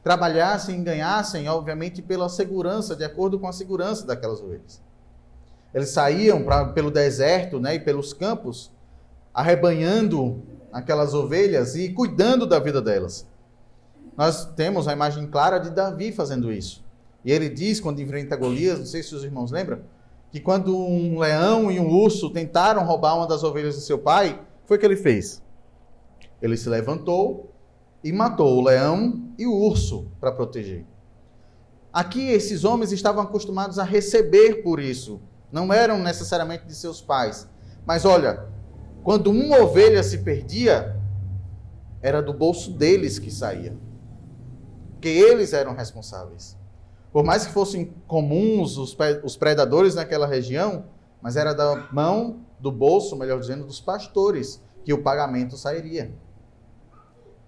trabalhassem 0.00 0.78
e 0.80 0.84
ganhassem, 0.84 1.48
obviamente, 1.48 2.00
pela 2.00 2.28
segurança, 2.28 2.94
de 2.94 3.02
acordo 3.02 3.36
com 3.36 3.48
a 3.48 3.52
segurança 3.52 4.06
daquelas 4.06 4.40
ovelhas. 4.40 4.80
Eles 5.74 5.88
saíam 5.88 6.44
pra, 6.44 6.66
pelo 6.66 6.92
deserto 6.92 7.58
né, 7.58 7.74
e 7.74 7.80
pelos 7.80 8.12
campos, 8.12 8.70
arrebanhando 9.34 10.40
aquelas 10.72 11.14
ovelhas 11.14 11.74
e 11.74 11.88
cuidando 11.88 12.46
da 12.46 12.60
vida 12.60 12.80
delas. 12.80 13.26
Nós 14.16 14.46
temos 14.46 14.88
a 14.88 14.92
imagem 14.92 15.26
clara 15.26 15.58
de 15.58 15.70
Davi 15.70 16.10
fazendo 16.10 16.50
isso. 16.50 16.82
E 17.24 17.30
ele 17.30 17.48
diz, 17.48 17.80
quando 17.80 18.00
enfrenta 18.00 18.36
Golias, 18.36 18.78
não 18.78 18.86
sei 18.86 19.02
se 19.02 19.14
os 19.14 19.22
irmãos 19.22 19.50
lembram, 19.50 19.80
que 20.30 20.40
quando 20.40 20.76
um 20.76 21.18
leão 21.18 21.70
e 21.70 21.78
um 21.78 21.88
urso 21.88 22.30
tentaram 22.30 22.84
roubar 22.84 23.16
uma 23.16 23.26
das 23.26 23.42
ovelhas 23.42 23.74
de 23.74 23.82
seu 23.82 23.98
pai, 23.98 24.40
foi 24.64 24.76
o 24.76 24.80
que 24.80 24.86
ele 24.86 24.96
fez. 24.96 25.42
Ele 26.40 26.56
se 26.56 26.68
levantou 26.68 27.52
e 28.02 28.12
matou 28.12 28.56
o 28.56 28.64
leão 28.64 29.30
e 29.36 29.46
o 29.46 29.54
urso 29.54 30.06
para 30.18 30.32
proteger. 30.32 30.86
Aqui 31.92 32.30
esses 32.30 32.64
homens 32.64 32.92
estavam 32.92 33.22
acostumados 33.22 33.78
a 33.78 33.84
receber 33.84 34.62
por 34.62 34.80
isso, 34.80 35.20
não 35.50 35.72
eram 35.72 35.98
necessariamente 35.98 36.66
de 36.66 36.74
seus 36.74 37.00
pais. 37.00 37.48
Mas 37.84 38.04
olha, 38.04 38.46
quando 39.02 39.30
uma 39.30 39.58
ovelha 39.58 40.02
se 40.02 40.18
perdia, 40.18 40.96
era 42.02 42.22
do 42.22 42.32
bolso 42.32 42.70
deles 42.70 43.18
que 43.18 43.30
saía 43.30 43.76
porque 44.96 45.08
eles 45.08 45.52
eram 45.52 45.74
responsáveis. 45.74 46.56
Por 47.12 47.22
mais 47.22 47.46
que 47.46 47.52
fossem 47.52 47.94
comuns 48.06 48.78
os, 48.78 48.96
os 49.22 49.36
predadores 49.36 49.94
naquela 49.94 50.26
região, 50.26 50.86
mas 51.20 51.36
era 51.36 51.52
da 51.52 51.88
mão, 51.92 52.40
do 52.58 52.72
bolso, 52.72 53.14
melhor 53.14 53.38
dizendo, 53.38 53.66
dos 53.66 53.80
pastores 53.80 54.62
que 54.84 54.92
o 54.92 55.02
pagamento 55.02 55.56
sairia. 55.56 56.14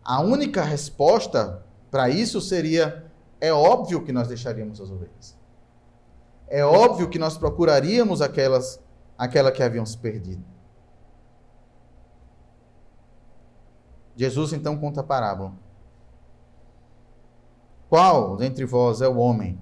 A 0.05 0.21
única 0.21 0.63
resposta 0.63 1.65
para 1.91 2.11
isso 2.11 2.41
seria: 2.41 3.11
é 3.41 3.53
óbvio 3.53 4.05
que 4.05 4.13
nós 4.13 4.29
deixaríamos 4.29 4.81
as 4.81 4.91
ovelhas. 4.91 5.37
É 6.49 6.65
óbvio 6.65 7.09
que 7.09 7.19
nós 7.19 7.37
procuraríamos 7.37 8.21
aquelas, 8.21 8.81
aquela 9.17 9.51
que 9.51 9.63
haviam 9.63 9.85
se 9.87 9.97
perdido. 9.97 10.45
Jesus 14.17 14.53
então 14.53 14.77
conta 14.77 15.01
a 15.01 15.05
parábola 15.05 15.68
Qual 17.89 18.37
dentre 18.37 18.65
vós 18.65 19.01
é 19.01 19.09
o 19.09 19.17
homem 19.17 19.59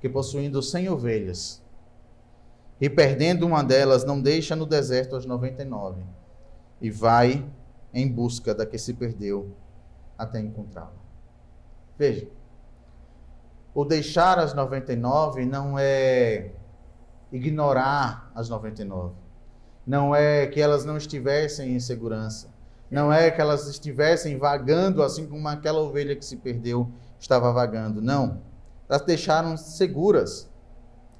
que, 0.00 0.08
possuindo 0.08 0.62
cem 0.62 0.88
ovelhas, 0.88 1.62
e 2.80 2.90
perdendo 2.90 3.46
uma 3.46 3.62
delas, 3.62 4.04
não 4.04 4.20
deixa 4.20 4.56
no 4.56 4.66
deserto 4.66 5.14
as 5.14 5.24
noventa 5.24 5.62
e 5.62 5.64
nove, 5.64 6.02
e 6.80 6.90
vai 6.90 7.44
em 7.94 8.10
busca 8.10 8.54
da 8.54 8.66
que 8.66 8.76
se 8.76 8.92
perdeu 8.92 9.54
até 10.18 10.40
encontrá-la? 10.40 10.92
Veja, 11.96 12.28
o 13.74 13.84
deixar 13.84 14.38
as 14.38 14.52
99 14.52 15.46
não 15.46 15.78
é 15.78 16.50
ignorar 17.30 18.30
as 18.34 18.48
99. 18.48 19.14
Não 19.86 20.14
é 20.14 20.46
que 20.46 20.60
elas 20.60 20.84
não 20.84 20.96
estivessem 20.96 21.74
em 21.74 21.80
segurança. 21.80 22.48
Não 22.90 23.12
é 23.12 23.30
que 23.30 23.40
elas 23.40 23.66
estivessem 23.68 24.36
vagando 24.36 25.02
assim 25.02 25.26
como 25.26 25.48
aquela 25.48 25.80
ovelha 25.80 26.14
que 26.14 26.24
se 26.24 26.36
perdeu 26.36 26.90
estava 27.22 27.52
vagando. 27.52 28.02
Não. 28.02 28.38
Elas 28.88 29.02
deixaram 29.02 29.56
seguras. 29.56 30.50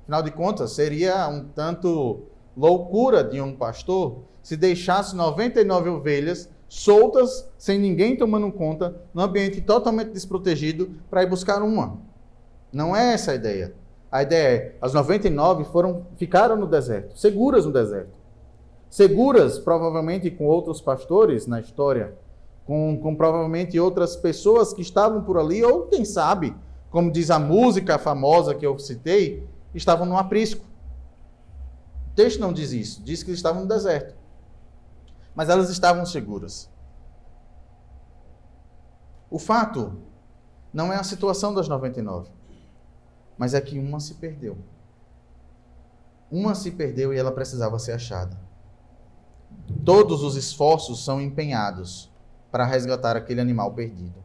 Afinal 0.02 0.22
de 0.22 0.30
contas, 0.30 0.72
seria 0.72 1.26
um 1.28 1.44
tanto 1.44 2.22
loucura 2.56 3.24
de 3.24 3.40
um 3.40 3.54
pastor 3.56 4.24
se 4.42 4.56
deixasse 4.56 5.14
99 5.14 5.88
ovelhas 5.88 6.50
soltas, 6.68 7.48
sem 7.56 7.78
ninguém 7.78 8.16
tomando 8.16 8.50
conta, 8.50 8.96
num 9.14 9.22
ambiente 9.22 9.60
totalmente 9.60 10.10
desprotegido, 10.10 10.90
para 11.08 11.22
ir 11.22 11.28
buscar 11.28 11.62
uma. 11.62 11.98
Não 12.72 12.96
é 12.96 13.12
essa 13.12 13.32
a 13.32 13.34
ideia. 13.34 13.74
A 14.10 14.22
ideia 14.22 14.48
é, 14.48 14.76
as 14.80 14.92
99 14.92 15.64
foram, 15.64 16.06
ficaram 16.16 16.56
no 16.56 16.66
deserto, 16.66 17.16
seguras 17.16 17.64
no 17.64 17.72
deserto. 17.72 18.20
Seguras, 18.90 19.58
provavelmente, 19.58 20.30
com 20.30 20.44
outros 20.44 20.80
pastores 20.80 21.46
na 21.46 21.60
história, 21.60 22.14
com, 22.72 22.98
com 22.98 23.14
provavelmente 23.14 23.78
outras 23.78 24.16
pessoas 24.16 24.72
que 24.72 24.80
estavam 24.80 25.22
por 25.22 25.36
ali, 25.36 25.62
ou 25.62 25.88
quem 25.88 26.06
sabe, 26.06 26.56
como 26.88 27.12
diz 27.12 27.30
a 27.30 27.38
música 27.38 27.98
famosa 27.98 28.54
que 28.54 28.64
eu 28.64 28.78
citei, 28.78 29.46
estavam 29.74 30.06
no 30.06 30.16
aprisco. 30.16 30.64
O 32.10 32.14
texto 32.14 32.40
não 32.40 32.50
diz 32.50 32.72
isso, 32.72 33.02
diz 33.02 33.22
que 33.22 33.30
estavam 33.30 33.64
no 33.64 33.68
deserto. 33.68 34.14
Mas 35.34 35.50
elas 35.50 35.68
estavam 35.68 36.06
seguras. 36.06 36.70
O 39.30 39.38
fato 39.38 39.92
não 40.72 40.90
é 40.90 40.96
a 40.96 41.04
situação 41.04 41.52
das 41.52 41.68
99 41.68 42.30
mas 43.36 43.52
é 43.54 43.60
que 43.60 43.78
uma 43.78 44.00
se 44.00 44.14
perdeu. 44.14 44.56
Uma 46.30 46.54
se 46.54 46.70
perdeu 46.70 47.12
e 47.12 47.18
ela 47.18 47.32
precisava 47.32 47.78
ser 47.78 47.92
achada. 47.92 48.38
Todos 49.84 50.22
os 50.22 50.36
esforços 50.36 51.04
são 51.04 51.20
empenhados 51.20 52.11
para 52.52 52.66
resgatar 52.66 53.16
aquele 53.16 53.40
animal 53.40 53.72
perdido. 53.72 54.20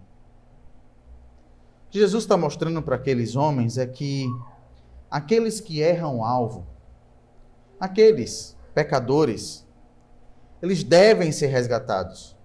O 1.88 1.89
que 1.89 1.98
Jesus 1.98 2.25
está 2.25 2.36
mostrando 2.36 2.81
para 2.81 2.98
aqueles 2.98 3.38
homens 3.38 3.77
é 3.77 3.88
que 3.88 4.27
aqueles 5.10 5.62
que 5.62 5.79
erram 5.79 6.17
o 6.17 6.25
alvo, 6.25 6.67
aqueles 7.79 8.57
pecadores, 8.75 9.65
eles 10.62 10.84
devem 10.84 11.31
ser 11.31 11.48
resgatados. 11.48 12.36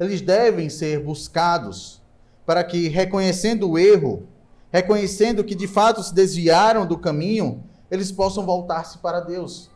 Eles 0.00 0.22
devem 0.22 0.70
ser 0.70 1.04
buscados 1.04 2.00
para 2.46 2.64
que, 2.64 2.88
reconhecendo 2.88 3.68
o 3.68 3.78
erro, 3.78 4.26
reconhecendo 4.72 5.44
que 5.44 5.54
de 5.54 5.66
fato 5.66 6.02
se 6.02 6.14
desviaram 6.14 6.86
do 6.86 6.96
caminho, 6.96 7.62
eles 7.90 8.10
possam 8.10 8.46
voltar-se 8.46 8.98
para 8.98 9.20
Deus. 9.20 9.70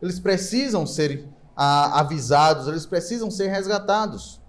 Eles 0.00 0.18
precisam 0.18 0.84
ser 0.84 1.28
avisados, 1.56 2.66
eles 2.66 2.86
precisam 2.86 3.30
ser 3.30 3.48
resgatados. 3.48 4.40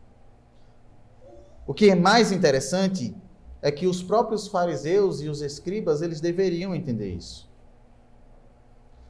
O 1.66 1.74
que 1.74 1.89
é 1.89 1.96
mais 1.96 2.31
interessante 2.31 3.16
é 3.61 3.72
que 3.72 3.87
os 3.87 4.03
próprios 4.03 4.48
fariseus 4.48 5.22
e 5.22 5.29
os 5.29 5.42
escribas, 5.42 6.01
eles 6.01 6.20
deveriam 6.20 6.75
entender 6.75 7.13
isso. 7.13 7.50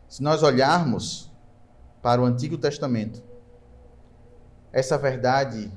Se 0.08 0.22
nós 0.22 0.44
olharmos 0.44 1.32
para 2.02 2.22
o 2.22 2.26
Antigo 2.26 2.58
Testamento, 2.58 3.24
essa 4.72 4.98
verdade 4.98 5.72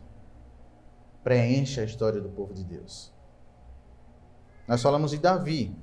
preenche 1.25 1.81
a 1.81 1.85
história 1.85 2.21
do 2.21 2.29
povo 2.29 2.53
de 2.53 2.63
Deus. 2.63 3.13
Nós 4.69 4.83
falamos 4.83 5.11
de 5.11 5.19
Davi 5.19 5.75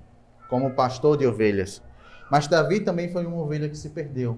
como 0.50 0.76
pastor 0.76 1.18
de 1.18 1.26
ovelhas. 1.26 1.82
Mas 2.30 2.48
Davi 2.48 2.80
também 2.80 3.12
foi 3.12 3.26
uma 3.26 3.38
ovelha 3.38 3.68
que 3.70 3.78
se 3.78 3.90
perdeu. 3.90 4.38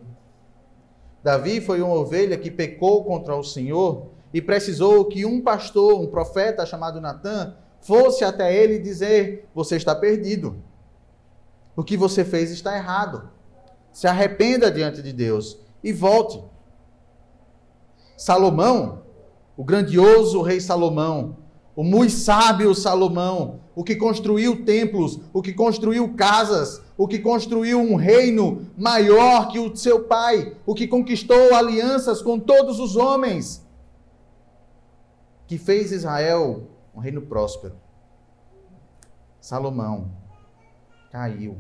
Davi 1.26 1.60
foi 1.60 1.82
uma 1.82 1.96
ovelha 1.96 2.38
que 2.38 2.52
pecou 2.52 3.04
contra 3.04 3.36
o 3.36 3.44
Senhor 3.44 4.10
e 4.32 4.40
precisou 4.40 5.06
que 5.06 5.26
um 5.26 5.42
pastor, 5.42 6.00
um 6.00 6.06
profeta 6.06 6.68
chamado 6.68 7.02
Natã, 7.02 7.56
fosse 7.82 8.24
até 8.24 8.56
ele 8.56 8.78
dizer: 8.78 9.50
Você 9.56 9.76
está 9.76 9.96
perdido. 9.96 10.58
O 11.76 11.84
que 11.84 11.98
você 11.98 12.24
fez 12.24 12.52
está 12.52 12.78
errado. 12.78 13.28
Se 13.92 14.06
arrependa 14.06 14.70
diante 14.70 15.02
de 15.02 15.12
Deus 15.12 15.58
e 15.84 15.92
volte. 15.92 16.44
Salomão, 18.16 19.02
o 19.58 19.64
grandioso 19.64 20.44
rei 20.44 20.62
Salomão, 20.62 21.38
o 21.76 21.84
muito 21.84 22.14
sábio 22.14 22.76
Salomão, 22.76 23.62
o 23.74 23.84
que 23.84 23.96
construiu 23.96 24.64
templos, 24.64 25.20
o 25.34 25.42
que 25.42 25.54
construiu 25.54 26.14
casas, 26.14 26.84
o 26.98 27.08
que 27.08 27.20
construiu 27.20 27.80
um 27.80 27.96
reino 27.96 28.68
maior 28.78 29.50
que 29.50 29.60
o 29.60 29.76
seu 29.76 30.04
pai, 30.06 30.56
o 30.66 30.74
que 30.74 30.88
conquistou 30.88 31.54
alianças 31.54 32.22
com 32.22 32.40
todos 32.40 32.80
os 32.80 32.96
homens, 32.96 33.66
que 35.48 35.58
fez 35.58 35.92
Israel 35.92 36.70
um 36.96 37.00
reino 37.00 37.22
próspero. 37.22 37.76
Salomão 39.40 40.12
caiu 41.12 41.58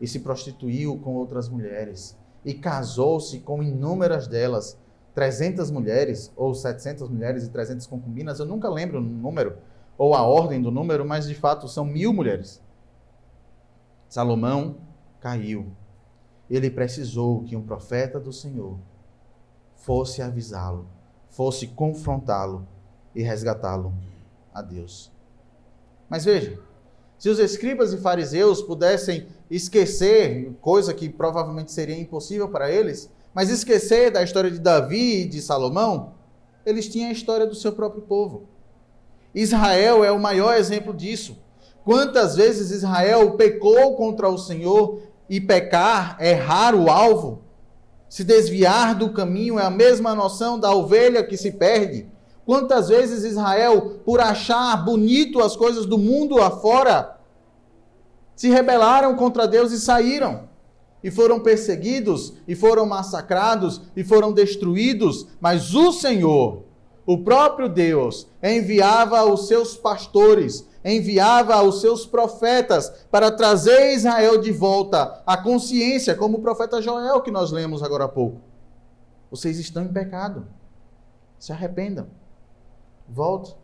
e 0.00 0.06
se 0.06 0.20
prostituiu 0.20 0.98
com 0.98 1.14
outras 1.14 1.48
mulheres 1.48 2.16
e 2.44 2.54
casou-se 2.54 3.40
com 3.40 3.62
inúmeras 3.62 4.26
delas 4.26 4.78
300 5.14 5.70
mulheres, 5.70 6.32
ou 6.36 6.54
700 6.54 7.08
mulheres 7.08 7.44
e 7.44 7.50
300 7.50 7.86
concubinas, 7.86 8.38
eu 8.38 8.46
nunca 8.46 8.68
lembro 8.68 8.98
o 8.98 9.02
número, 9.02 9.56
ou 9.96 10.14
a 10.14 10.22
ordem 10.22 10.62
do 10.62 10.70
número, 10.70 11.04
mas 11.04 11.26
de 11.26 11.34
fato 11.34 11.66
são 11.66 11.84
mil 11.84 12.12
mulheres. 12.12 12.62
Salomão 14.08 14.76
caiu. 15.20 15.66
Ele 16.48 16.70
precisou 16.70 17.42
que 17.42 17.54
um 17.54 17.62
profeta 17.62 18.18
do 18.18 18.32
Senhor 18.32 18.78
fosse 19.76 20.22
avisá-lo, 20.22 20.88
fosse 21.28 21.66
confrontá-lo 21.66 22.66
e 23.14 23.22
resgatá-lo 23.22 23.92
a 24.52 24.62
Deus. 24.62 25.10
Mas 26.08 26.24
veja, 26.24 26.58
se 27.18 27.28
os 27.28 27.38
escribas 27.38 27.92
e 27.92 27.98
fariseus 27.98 28.62
pudessem 28.62 29.26
esquecer, 29.50 30.52
coisa 30.60 30.94
que 30.94 31.08
provavelmente 31.08 31.72
seria 31.72 31.98
impossível 31.98 32.48
para 32.48 32.70
eles, 32.70 33.10
mas 33.34 33.50
esquecer 33.50 34.10
da 34.10 34.22
história 34.22 34.50
de 34.50 34.58
Davi 34.58 35.22
e 35.22 35.28
de 35.28 35.42
Salomão, 35.42 36.14
eles 36.64 36.88
tinham 36.88 37.08
a 37.08 37.12
história 37.12 37.46
do 37.46 37.54
seu 37.54 37.72
próprio 37.72 38.02
povo. 38.02 38.48
Israel 39.34 40.04
é 40.04 40.10
o 40.10 40.18
maior 40.18 40.56
exemplo 40.56 40.94
disso. 40.94 41.36
Quantas 41.84 42.36
vezes 42.36 42.70
Israel 42.70 43.32
pecou 43.32 43.94
contra 43.96 44.28
o 44.28 44.38
Senhor 44.38 45.00
e 45.28 45.40
pecar, 45.40 46.16
errar 46.20 46.74
o 46.74 46.90
alvo, 46.90 47.42
se 48.08 48.24
desviar 48.24 48.94
do 48.94 49.10
caminho 49.10 49.58
é 49.58 49.64
a 49.64 49.70
mesma 49.70 50.14
noção 50.14 50.58
da 50.58 50.72
ovelha 50.72 51.22
que 51.22 51.36
se 51.36 51.52
perde. 51.52 52.06
Quantas 52.46 52.88
vezes 52.88 53.24
Israel, 53.24 54.00
por 54.04 54.20
achar 54.20 54.82
bonito 54.82 55.40
as 55.40 55.54
coisas 55.54 55.84
do 55.84 55.98
mundo 55.98 56.40
afora, 56.40 57.18
se 58.34 58.48
rebelaram 58.48 59.14
contra 59.16 59.46
Deus 59.46 59.72
e 59.72 59.78
saíram. 59.78 60.48
E 61.04 61.10
foram 61.10 61.38
perseguidos, 61.40 62.32
e 62.48 62.54
foram 62.54 62.86
massacrados, 62.86 63.82
e 63.94 64.02
foram 64.02 64.32
destruídos, 64.32 65.26
mas 65.40 65.74
o 65.74 65.92
Senhor, 65.92 66.62
o 67.06 67.18
próprio 67.18 67.68
Deus, 67.68 68.26
enviava 68.42 69.24
os 69.24 69.46
seus 69.46 69.76
pastores, 69.76 70.66
enviava 70.84 71.62
os 71.62 71.80
seus 71.80 72.06
profetas 72.06 72.88
para 73.10 73.30
trazer 73.30 73.94
Israel 73.94 74.40
de 74.40 74.52
volta 74.52 75.22
à 75.26 75.36
consciência, 75.36 76.14
como 76.14 76.38
o 76.38 76.42
profeta 76.42 76.80
Joel 76.80 77.20
que 77.22 77.30
nós 77.30 77.50
lemos 77.50 77.82
agora 77.82 78.04
há 78.04 78.08
pouco. 78.08 78.40
Vocês 79.30 79.58
estão 79.58 79.82
em 79.84 79.92
pecado. 79.92 80.46
Se 81.38 81.52
arrependam. 81.52 82.06
Volte. 83.08 83.54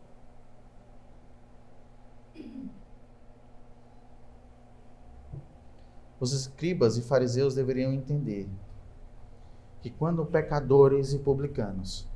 os 6.19 6.33
escribas 6.33 6.97
e 6.97 7.01
fariseus 7.01 7.53
deveriam 7.53 7.93
entender 7.93 8.49
que 9.81 9.89
quando 9.89 10.25
pecadores 10.25 11.13
e 11.13 11.19
publicanos 11.19 12.07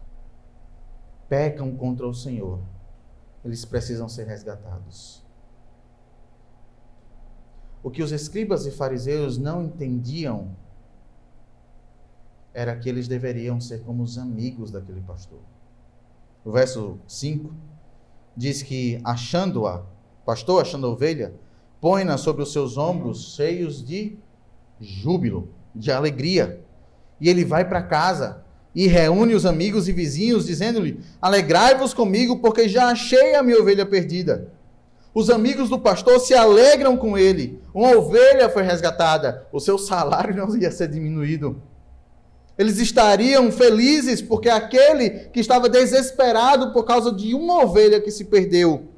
pecam 1.28 1.76
contra 1.76 2.08
o 2.08 2.14
Senhor, 2.14 2.60
eles 3.44 3.66
precisam 3.66 4.10
ser 4.10 4.28
resgatados. 4.28 5.24
O 7.82 7.90
que 7.90 8.04
os 8.04 8.12
escribas 8.12 8.66
e 8.66 8.72
fariseus 8.72 9.38
não 9.38 9.64
entendiam 9.64 10.50
era 12.54 12.76
que 12.76 12.90
eles 12.90 13.08
deveriam 13.08 13.62
ser 13.62 13.82
como 13.84 14.04
os 14.04 14.18
amigos 14.18 14.72
daquele 14.72 15.02
pastor. 15.02 15.40
O 16.44 16.52
verso 16.52 17.00
5 17.08 17.54
diz 18.36 18.62
que 18.62 19.00
achando-a, 19.04 19.84
pastor 20.26 20.62
achando 20.62 20.88
a 20.88 20.90
ovelha, 20.90 21.34
põe-na 21.80 22.18
sobre 22.18 22.44
os 22.44 22.52
seus 22.52 22.78
ombros 22.78 23.36
cheios 23.36 23.86
de 23.86 24.18
júbilo, 24.80 25.50
de 25.74 25.92
alegria. 25.92 26.62
E 27.22 27.30
ele 27.30 27.46
vai 27.46 27.68
para 27.68 27.84
casa 27.84 28.44
e 28.74 28.88
reúne 28.88 29.34
os 29.34 29.46
amigos 29.46 29.88
e 29.88 29.92
vizinhos, 29.92 30.46
dizendo-lhe: 30.46 31.00
Alegrai-vos 31.22 31.94
comigo, 31.94 32.40
porque 32.40 32.70
já 32.70 32.88
achei 32.88 33.36
a 33.36 33.44
minha 33.44 33.60
ovelha 33.60 33.86
perdida. 33.86 34.52
Os 35.14 35.30
amigos 35.30 35.70
do 35.70 35.80
pastor 35.80 36.20
se 36.20 36.34
alegram 36.34 36.96
com 36.96 37.18
ele. 37.18 37.62
Uma 37.74 37.98
ovelha 37.98 38.50
foi 38.50 38.64
resgatada. 38.64 39.48
O 39.52 39.60
seu 39.60 39.78
salário 39.78 40.36
não 40.36 40.56
ia 40.56 40.72
ser 40.72 40.88
diminuído. 40.88 41.62
Eles 42.58 42.78
estariam 42.78 43.52
felizes 43.52 44.22
porque 44.22 44.50
aquele 44.50 45.10
que 45.30 45.40
estava 45.40 45.68
desesperado 45.70 46.74
por 46.74 46.84
causa 46.84 47.12
de 47.12 47.34
uma 47.34 47.64
ovelha 47.64 48.02
que 48.02 48.12
se 48.12 48.26
perdeu, 48.26 48.90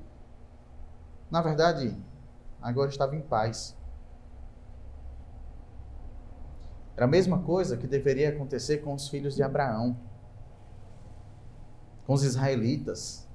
na 1.30 1.42
verdade, 1.42 1.96
agora 2.62 2.90
estava 2.90 3.16
em 3.16 3.22
paz. 3.22 3.76
Era 6.95 7.06
a 7.06 7.10
mesma 7.10 7.39
coisa 7.39 7.77
que 7.77 7.88
deveria 7.88 8.30
acontecer 8.30 8.80
com 8.80 8.93
os 8.93 9.08
filhos 9.08 9.36
de 9.36 9.43
Abraão, 9.43 9.97
com 12.06 12.13
os 12.13 12.23
israelitas, 12.23 13.27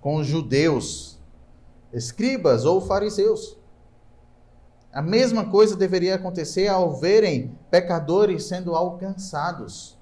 com 0.00 0.16
os 0.16 0.26
judeus, 0.26 1.18
escribas 1.92 2.64
ou 2.64 2.80
fariseus. 2.80 3.56
A 4.92 5.00
mesma 5.00 5.48
coisa 5.48 5.76
deveria 5.76 6.16
acontecer 6.16 6.66
ao 6.66 6.96
verem 6.96 7.56
pecadores 7.70 8.44
sendo 8.44 8.74
alcançados. 8.74 9.96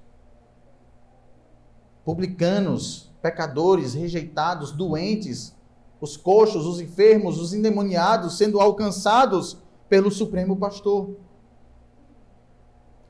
Publicanos, 2.04 3.12
pecadores 3.20 3.92
rejeitados, 3.92 4.72
doentes, 4.72 5.54
os 6.00 6.16
coxos, 6.16 6.64
os 6.64 6.80
enfermos, 6.80 7.38
os 7.38 7.52
endemoniados 7.52 8.38
sendo 8.38 8.60
alcançados 8.60 9.58
pelo 9.88 10.10
Supremo 10.10 10.56
Pastor. 10.56 11.16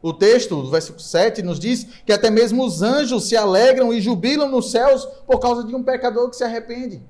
O 0.01 0.13
texto 0.13 0.63
do 0.63 0.71
versículo 0.71 1.01
7 1.03 1.43
nos 1.43 1.59
diz 1.59 1.85
que 2.07 2.13
até 2.13 2.31
mesmo 2.31 2.65
os 2.65 2.83
anjos 2.83 3.29
se 3.29 3.37
alegram 3.37 3.93
e 3.93 4.01
jubilam 4.01 4.49
nos 4.49 4.71
céus 4.71 5.05
por 5.27 5.41
causa 5.41 5.65
de 5.65 5.75
um 5.75 5.83
pecador 5.83 6.31
que 6.31 6.37
se 6.37 6.45
arrepende. 6.45 7.03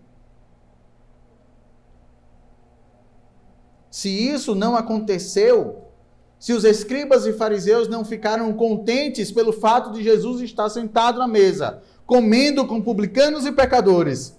Se 3.91 4.09
isso 4.09 4.55
não 4.55 4.75
aconteceu, 4.77 5.85
se 6.39 6.53
os 6.53 6.65
escribas 6.65 7.27
e 7.27 7.33
fariseus 7.33 7.89
não 7.89 8.05
ficaram 8.05 8.53
contentes 8.55 9.33
pelo 9.33 9.53
fato 9.53 9.93
de 9.93 10.03
Jesus 10.03 10.41
estar 10.41 10.69
sentado 10.71 11.19
na 11.19 11.27
mesa, 11.27 11.83
comendo 12.07 12.67
com 12.67 12.81
publicanos 12.81 13.45
e 13.45 13.53
pecadores, 13.53 14.37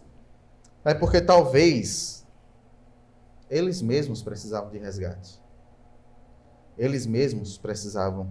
é 0.83 0.93
porque 0.93 1.21
talvez 1.21 2.25
eles 3.49 3.81
mesmos 3.81 4.23
precisavam 4.23 4.71
de 4.71 4.77
resgate. 4.77 5.39
Eles 6.79 7.05
mesmos 7.05 7.57
precisavam 7.57 8.29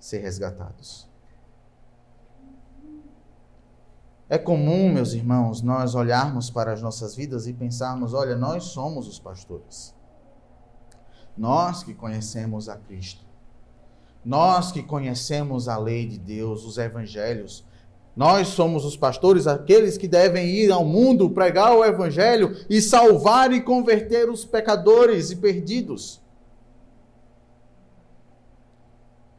ser 0.00 0.18
resgatados. 0.18 1.08
É 4.28 4.36
comum, 4.36 4.92
meus 4.92 5.12
irmãos, 5.12 5.62
nós 5.62 5.94
olharmos 5.94 6.50
para 6.50 6.72
as 6.72 6.82
nossas 6.82 7.14
vidas 7.14 7.46
e 7.46 7.52
pensarmos: 7.52 8.12
olha, 8.12 8.34
nós 8.34 8.64
somos 8.64 9.06
os 9.06 9.20
pastores. 9.20 9.94
Nós 11.38 11.84
que 11.84 11.94
conhecemos 11.94 12.68
a 12.68 12.76
Cristo. 12.76 13.24
Nós 14.24 14.72
que 14.72 14.82
conhecemos 14.82 15.68
a 15.68 15.78
lei 15.78 16.08
de 16.08 16.18
Deus, 16.18 16.64
os 16.64 16.78
evangelhos. 16.78 17.64
Nós 18.16 18.48
somos 18.48 18.84
os 18.84 18.96
pastores, 18.96 19.46
aqueles 19.46 19.96
que 19.96 20.08
devem 20.08 20.48
ir 20.48 20.72
ao 20.72 20.84
mundo 20.84 21.30
pregar 21.30 21.76
o 21.76 21.84
evangelho 21.84 22.56
e 22.68 22.82
salvar 22.82 23.52
e 23.52 23.60
converter 23.60 24.28
os 24.28 24.44
pecadores 24.44 25.30
e 25.30 25.36
perdidos. 25.36 26.25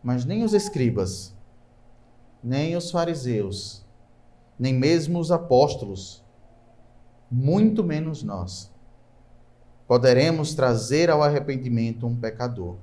Mas 0.03 0.25
nem 0.25 0.43
os 0.43 0.53
escribas, 0.53 1.35
nem 2.43 2.75
os 2.75 2.91
fariseus, 2.91 3.85
nem 4.57 4.73
mesmo 4.73 5.19
os 5.19 5.31
apóstolos, 5.31 6.23
muito 7.29 7.83
menos 7.83 8.23
nós, 8.23 8.71
poderemos 9.87 10.53
trazer 10.55 11.09
ao 11.09 11.21
arrependimento 11.21 12.07
um 12.07 12.15
pecador. 12.15 12.75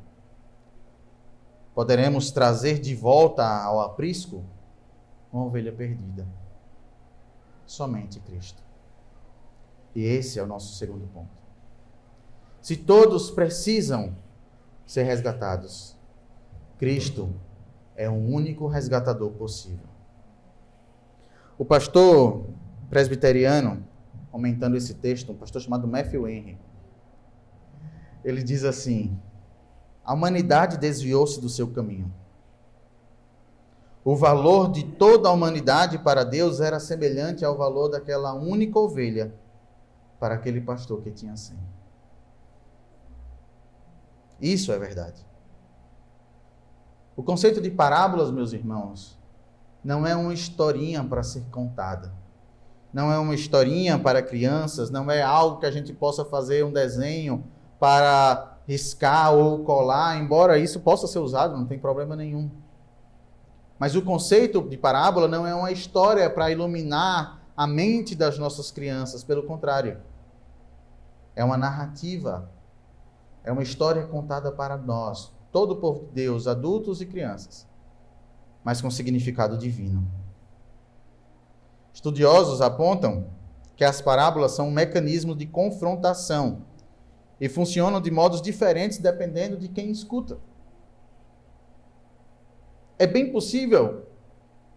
Poderemos 1.74 2.31
trazer 2.31 2.79
de 2.79 2.94
volta 2.94 3.44
ao 3.44 3.81
aprisco 3.81 4.44
uma 5.33 5.44
ovelha 5.44 5.72
perdida. 5.72 6.27
Somente 7.66 8.20
Cristo. 8.20 8.62
E 9.94 10.05
esse 10.05 10.38
é 10.38 10.42
o 10.42 10.46
nosso 10.46 10.74
segundo 10.74 11.07
ponto. 11.12 11.31
Se 12.61 12.77
todos 12.77 13.31
precisam 13.31 14.16
ser 14.87 15.03
resgatados, 15.03 15.93
Cristo 16.78 17.32
é 17.96 18.08
o 18.08 18.14
único 18.14 18.66
resgatador 18.66 19.30
possível. 19.30 19.87
O 21.56 21.64
pastor 21.64 22.46
presbiteriano, 22.90 23.87
comentando 24.30 24.76
esse 24.76 24.94
texto, 24.94 25.32
um 25.32 25.37
pastor 25.37 25.62
chamado 25.62 25.87
Matthew 25.87 26.28
Henry, 26.28 26.58
ele 28.24 28.42
diz 28.42 28.64
assim: 28.64 29.16
a 30.04 30.12
humanidade 30.12 30.78
desviou-se 30.78 31.40
do 31.40 31.48
seu 31.48 31.68
caminho. 31.68 32.12
O 34.04 34.14
valor 34.14 34.70
de 34.70 34.84
toda 34.84 35.28
a 35.28 35.32
humanidade 35.32 35.98
para 35.98 36.24
Deus 36.24 36.60
era 36.60 36.78
semelhante 36.78 37.44
ao 37.44 37.56
valor 37.56 37.88
daquela 37.88 38.34
única 38.34 38.78
ovelha 38.78 39.34
para 40.20 40.34
aquele 40.34 40.60
pastor 40.60 41.00
que 41.00 41.10
tinha 41.10 41.37
cem. 41.37 41.58
Isso 44.40 44.72
é 44.72 44.78
verdade. 44.78 45.24
O 47.16 47.22
conceito 47.22 47.61
de 47.61 47.70
parábolas, 47.70 48.31
meus 48.31 48.53
irmãos, 48.53 49.18
não 49.85 50.07
é 50.07 50.16
uma 50.16 50.35
historinha 50.35 51.05
para 51.05 51.22
ser 51.22 51.44
contada. 51.50 52.12
Não 52.92 53.12
é 53.12 53.18
uma 53.18 53.35
historinha 53.35 53.98
para 53.98 54.22
crianças, 54.22 54.90
não 54.90 55.11
é 55.11 55.20
algo 55.22 55.59
que 55.59 55.66
a 55.66 55.70
gente 55.70 55.92
possa 55.92 56.24
fazer 56.24 56.64
um 56.64 56.72
desenho 56.72 57.44
para 57.79 58.59
riscar 58.66 59.35
ou 59.35 59.64
colar, 59.64 60.16
embora 60.16 60.59
isso 60.59 60.81
possa 60.81 61.07
ser 61.07 61.18
usado, 61.18 61.57
não 61.57 61.66
tem 61.66 61.79
problema 61.79 62.16
nenhum. 62.16 62.50
Mas 63.79 63.94
o 63.94 64.03
conceito 64.03 64.62
de 64.62 64.77
parábola 64.77 65.29
não 65.29 65.46
é 65.46 65.55
uma 65.55 65.70
história 65.70 66.31
para 66.31 66.50
iluminar 66.50 67.42
a 67.57 67.66
mente 67.66 68.14
das 68.14 68.38
nossas 68.38 68.70
crianças, 68.70 69.22
pelo 69.22 69.42
contrário. 69.42 69.98
É 71.37 71.44
uma 71.44 71.57
narrativa. 71.57 72.48
É 73.42 73.53
uma 73.53 73.62
história 73.62 74.07
contada 74.07 74.50
para 74.50 74.77
nós, 74.77 75.31
todo 75.54 75.70
o 75.70 75.76
povo 75.76 76.00
de 76.00 76.06
Deus, 76.14 76.48
adultos 76.48 77.00
e 77.00 77.06
crianças, 77.06 77.64
mas 78.64 78.82
com 78.82 78.90
significado 78.90 79.56
divino. 79.56 80.04
Estudiosos 81.92 82.60
apontam 82.60 83.28
que 83.76 83.84
as 83.84 84.00
parábolas 84.00 84.50
são 84.50 84.66
um 84.66 84.72
mecanismo 84.72 85.32
de 85.32 85.46
confrontação 85.46 86.64
e 87.40 87.48
funcionam 87.48 88.00
de 88.00 88.10
modos 88.10 88.42
diferentes 88.42 88.98
dependendo 88.98 89.56
de 89.56 89.68
quem 89.68 89.92
escuta. 89.92 90.38
É 92.98 93.06
bem 93.06 93.30
possível 93.30 94.08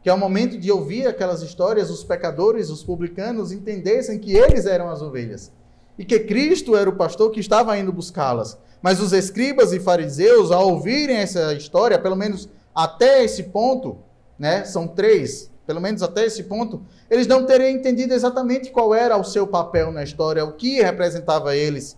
que 0.04 0.10
ao 0.12 0.18
momento 0.18 0.60
de 0.60 0.72
ouvir 0.72 1.08
aquelas 1.08 1.42
histórias, 1.42 1.90
os 1.90 2.04
pecadores, 2.04 2.70
os 2.70 2.84
publicanos 2.84 3.52
entendessem 3.52 4.20
que 4.20 4.36
eles 4.36 4.68
eram 4.68 4.92
as 4.92 5.02
ovelhas 5.02 5.52
e 5.98 6.06
que 6.06 6.20
Cristo 6.20 6.76
era 6.76 6.90
o 6.90 6.96
pastor 6.96 7.32
que 7.32 7.40
estava 7.40 7.78
indo 7.78 7.92
buscá-las. 7.92 8.58
Mas 8.82 9.00
os 9.00 9.12
escribas 9.14 9.74
e 9.74 9.80
fariseus, 9.80 10.52
ao 10.52 10.70
ouvirem 10.70 11.18
essa 11.18 11.54
história, 11.54 11.98
pelo 11.98 12.16
menos 12.16 12.48
até 12.74 13.24
esse 13.24 13.44
ponto, 13.44 13.98
né, 14.38 14.64
são 14.64 14.88
três, 14.88 15.52
pelo 15.66 15.82
menos 15.82 16.04
até 16.04 16.26
esse 16.26 16.44
ponto, 16.44 16.86
eles 17.10 17.26
não 17.26 17.46
teriam 17.46 17.70
entendido 17.70 18.14
exatamente 18.14 18.72
qual 18.72 18.94
era 18.94 19.18
o 19.18 19.24
seu 19.24 19.48
papel 19.48 19.92
na 19.92 20.04
história, 20.04 20.46
o 20.46 20.54
que 20.54 20.82
representava 20.82 21.56
eles. 21.56 21.98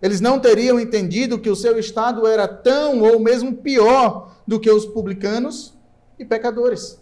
Eles 0.00 0.20
não 0.20 0.40
teriam 0.40 0.80
entendido 0.80 1.38
que 1.38 1.50
o 1.50 1.54
seu 1.54 1.78
estado 1.78 2.26
era 2.26 2.48
tão 2.48 3.02
ou 3.02 3.20
mesmo 3.20 3.54
pior 3.54 4.34
do 4.46 4.58
que 4.58 4.70
os 4.70 4.84
publicanos 4.84 5.78
e 6.18 6.24
pecadores. 6.24 7.00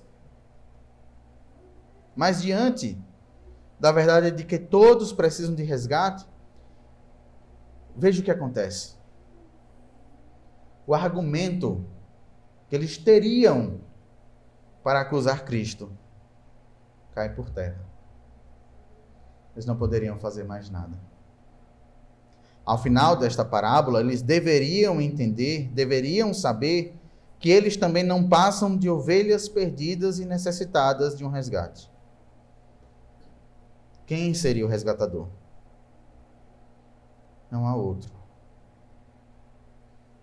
Mas 2.15 2.43
diante 2.43 2.99
da 3.81 3.91
verdade 3.91 4.31
de 4.31 4.45
que 4.45 4.59
todos 4.59 5.13
precisam 5.13 5.55
de 5.55 5.63
resgate, 5.63 6.27
veja 7.97 8.21
o 8.21 8.25
que 8.25 8.31
acontece. 8.31 8.95
O 10.87 10.95
argumento 10.95 11.85
que 12.69 12.77
eles 12.77 12.99
teriam 12.99 13.81
para 14.85 15.01
acusar 15.01 15.45
Cristo 15.45 15.91
cai 17.15 17.35
por 17.35 17.51
terra. 17.51 17.81
Eles 19.55 19.67
não 19.67 19.77
poderiam 19.77 20.19
fazer 20.19 20.45
mais 20.45 20.71
nada. 20.71 20.97
Ao 22.65 22.79
final 22.79 23.17
desta 23.17 23.45
parábola, 23.45 24.01
eles 24.01 24.23
deveriam 24.23 25.01
entender, 25.01 25.69
deveriam 25.73 26.33
saber 26.33 26.95
que 27.39 27.51
eles 27.51 27.77
também 27.77 28.05
não 28.05 28.29
passam 28.29 28.77
de 28.77 28.89
ovelhas 28.89 29.49
perdidas 29.49 30.19
e 30.19 30.27
necessitadas 30.27 31.17
de 31.17 31.25
um 31.25 31.31
resgate. 31.31 31.90
Quem 34.11 34.35
seria 34.35 34.67
o 34.67 34.69
resgatador? 34.69 35.29
Não 37.49 37.65
há 37.65 37.77
outro. 37.77 38.11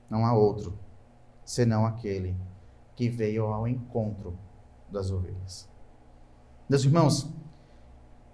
Não 0.09 0.25
há 0.25 0.33
outro 0.33 0.77
senão 1.45 1.85
aquele 1.85 2.35
que 2.97 3.07
veio 3.07 3.45
ao 3.45 3.65
encontro 3.65 4.37
das 4.91 5.09
ovelhas. 5.09 5.69
Meus 6.69 6.83
irmãos, 6.83 7.29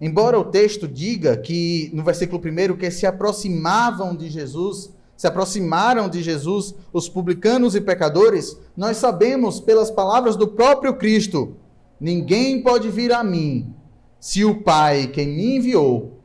embora 0.01 0.39
o 0.39 0.45
texto 0.45 0.87
diga 0.87 1.37
que, 1.37 1.91
no 1.93 2.03
versículo 2.03 2.41
1, 2.41 2.75
que 2.75 2.89
se 2.89 3.05
aproximavam 3.05 4.15
de 4.15 4.31
Jesus, 4.31 4.91
se 5.15 5.27
aproximaram 5.27 6.09
de 6.09 6.23
Jesus 6.23 6.73
os 6.91 7.07
publicanos 7.07 7.75
e 7.75 7.81
pecadores, 7.81 8.57
nós 8.75 8.97
sabemos 8.97 9.59
pelas 9.59 9.91
palavras 9.91 10.35
do 10.35 10.47
próprio 10.47 10.97
Cristo: 10.97 11.57
ninguém 11.99 12.63
pode 12.63 12.89
vir 12.89 13.13
a 13.13 13.23
mim 13.23 13.82
se 14.23 14.45
o 14.45 14.61
Pai, 14.63 15.07
quem 15.07 15.27
me 15.27 15.57
enviou, 15.57 16.17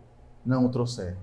não 0.47 0.67
o 0.67 0.69
trouxer. 0.69 1.17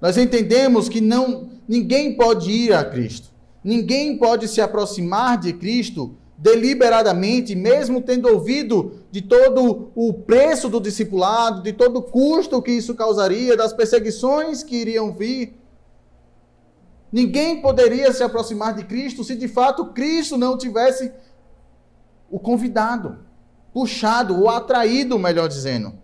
Nós 0.00 0.18
entendemos 0.18 0.88
que 0.88 1.00
não 1.00 1.48
ninguém 1.68 2.16
pode 2.16 2.50
ir 2.50 2.72
a 2.72 2.84
Cristo. 2.84 3.28
Ninguém 3.62 4.18
pode 4.18 4.48
se 4.48 4.60
aproximar 4.60 5.38
de 5.38 5.52
Cristo 5.52 6.16
deliberadamente, 6.36 7.54
mesmo 7.54 8.02
tendo 8.02 8.28
ouvido 8.28 8.94
de 9.12 9.22
todo 9.22 9.92
o 9.94 10.12
preço 10.12 10.68
do 10.68 10.80
discipulado, 10.80 11.62
de 11.62 11.72
todo 11.72 11.98
o 11.98 12.02
custo 12.02 12.60
que 12.60 12.72
isso 12.72 12.92
causaria, 12.92 13.56
das 13.56 13.72
perseguições 13.72 14.64
que 14.64 14.74
iriam 14.74 15.12
vir. 15.12 15.56
Ninguém 17.12 17.62
poderia 17.62 18.12
se 18.12 18.24
aproximar 18.24 18.74
de 18.74 18.84
Cristo 18.84 19.22
se 19.22 19.36
de 19.36 19.46
fato 19.46 19.92
Cristo 19.92 20.36
não 20.36 20.58
tivesse 20.58 21.12
o 22.28 22.40
convidado, 22.40 23.30
puxado, 23.72 24.38
ou 24.38 24.48
atraído, 24.48 25.18
melhor 25.18 25.48
dizendo. 25.48 25.94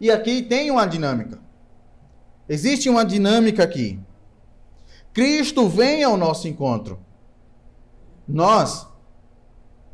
E 0.00 0.10
aqui 0.10 0.42
tem 0.42 0.70
uma 0.70 0.86
dinâmica. 0.86 1.38
Existe 2.48 2.88
uma 2.88 3.04
dinâmica 3.04 3.62
aqui. 3.62 4.00
Cristo 5.12 5.68
vem 5.68 6.04
ao 6.04 6.16
nosso 6.16 6.48
encontro. 6.48 6.98
Nós 8.26 8.86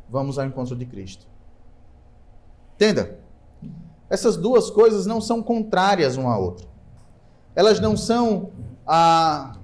vamos 0.09 0.37
ao 0.37 0.45
encontro 0.45 0.75
de 0.75 0.85
Cristo. 0.85 1.25
Entenda? 2.75 3.17
Essas 4.09 4.37
duas 4.37 4.69
coisas 4.69 5.05
não 5.05 5.19
são 5.19 5.41
contrárias 5.41 6.17
uma 6.17 6.33
à 6.33 6.37
outra. 6.37 6.67
Elas 7.55 7.79
não 7.79 7.97
são 7.97 8.51
ah, 8.85 9.55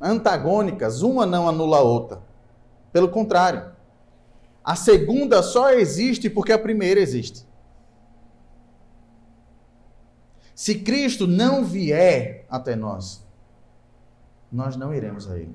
antagônicas, 0.00 1.02
uma 1.02 1.26
não 1.26 1.48
anula 1.48 1.78
a 1.78 1.82
outra. 1.82 2.20
Pelo 2.92 3.08
contrário. 3.08 3.75
A 4.66 4.74
segunda 4.74 5.44
só 5.44 5.70
existe 5.70 6.28
porque 6.28 6.52
a 6.52 6.58
primeira 6.58 6.98
existe. 6.98 7.46
Se 10.56 10.80
Cristo 10.80 11.28
não 11.28 11.64
vier 11.64 12.44
até 12.50 12.74
nós, 12.74 13.24
nós 14.50 14.74
não 14.74 14.92
iremos 14.92 15.30
a 15.30 15.38
Ele. 15.38 15.54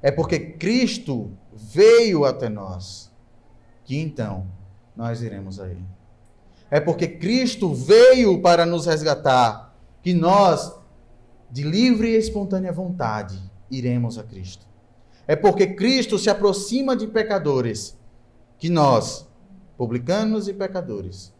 É 0.00 0.12
porque 0.12 0.38
Cristo 0.38 1.32
veio 1.52 2.24
até 2.24 2.48
nós 2.48 3.10
que 3.84 3.98
então 3.98 4.46
nós 4.94 5.22
iremos 5.22 5.58
a 5.58 5.66
Ele. 5.66 5.84
É 6.70 6.78
porque 6.78 7.08
Cristo 7.08 7.74
veio 7.74 8.40
para 8.40 8.64
nos 8.64 8.86
resgatar 8.86 9.74
que 10.02 10.14
nós, 10.14 10.72
de 11.50 11.64
livre 11.64 12.10
e 12.10 12.16
espontânea 12.16 12.70
vontade, 12.72 13.42
iremos 13.68 14.18
a 14.18 14.22
Cristo. 14.22 14.67
É 15.28 15.36
porque 15.36 15.66
Cristo 15.74 16.18
se 16.18 16.30
aproxima 16.30 16.96
de 16.96 17.06
pecadores 17.06 17.98
que 18.56 18.70
nós, 18.70 19.28
publicanos 19.76 20.48
e 20.48 20.54
pecadores, 20.54 21.34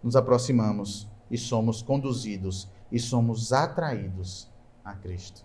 nos 0.00 0.14
aproximamos 0.14 1.08
e 1.28 1.36
somos 1.36 1.82
conduzidos 1.82 2.70
e 2.90 3.00
somos 3.00 3.52
atraídos 3.52 4.48
a 4.84 4.94
Cristo. 4.94 5.44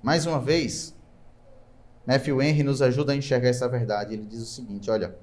Mais 0.00 0.26
uma 0.26 0.40
vez, 0.40 0.96
Matthew 2.06 2.40
Henry 2.40 2.62
nos 2.62 2.80
ajuda 2.80 3.12
a 3.12 3.16
enxergar 3.16 3.48
essa 3.48 3.68
verdade. 3.68 4.14
Ele 4.14 4.24
diz 4.24 4.40
o 4.40 4.46
seguinte: 4.46 4.88
olha, 4.88 5.18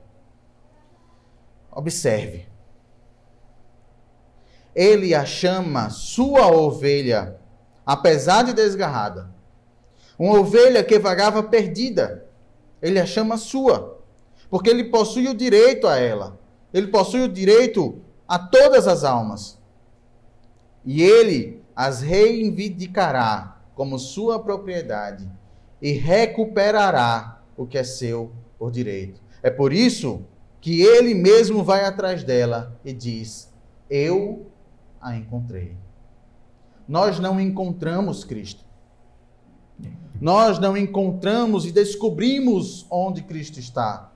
observe. 1.71 2.45
Ele 4.75 5.15
a 5.15 5.25
chama 5.25 5.89
sua 5.89 6.47
ovelha, 6.47 7.39
apesar 7.86 8.43
de 8.43 8.54
desgarrada. 8.54 9.34
Uma 10.17 10.39
ovelha 10.39 10.84
que 10.84 10.97
vagava 10.97 11.43
perdida. 11.43 12.25
Ele 12.82 12.99
a 12.99 13.06
chama 13.06 13.38
sua, 13.38 13.99
porque 14.49 14.69
ele 14.69 14.86
possui 14.86 15.28
o 15.28 15.34
direito 15.34 15.88
a 15.88 15.97
ela. 15.97 16.39
Ele 16.73 16.88
possui 16.88 17.21
o 17.21 17.30
direito 17.30 18.01
a 18.28 18.38
todas 18.39 18.88
as 18.88 19.04
almas. 19.04 19.58
E 20.84 21.01
ele 21.01 21.62
as 21.75 22.01
reivindicará 22.01 23.58
como 23.73 23.99
sua 23.99 24.39
propriedade 24.39 25.30
e 25.82 25.91
recuperará 25.91 27.41
o 27.58 27.65
que 27.65 27.78
é 27.78 27.84
seu 27.84 28.32
por 28.58 28.71
direito. 28.71 29.19
É 29.43 29.49
por 29.49 29.73
isso 29.73 30.23
que 30.62 30.82
ele 30.82 31.13
mesmo 31.13 31.63
vai 31.63 31.86
atrás 31.86 32.23
dela 32.23 32.80
e 32.84 32.93
diz: 32.93 33.51
Eu 33.89 34.47
a 35.01 35.15
encontrei. 35.15 35.75
Nós 36.88 37.19
não 37.19 37.39
encontramos 37.39 38.23
Cristo. 38.23 38.63
Nós 40.19 40.60
não 40.60 40.78
encontramos 40.78 41.65
e 41.65 41.71
descobrimos 41.71 42.86
onde 42.89 43.21
Cristo 43.21 43.60
está. 43.60 44.12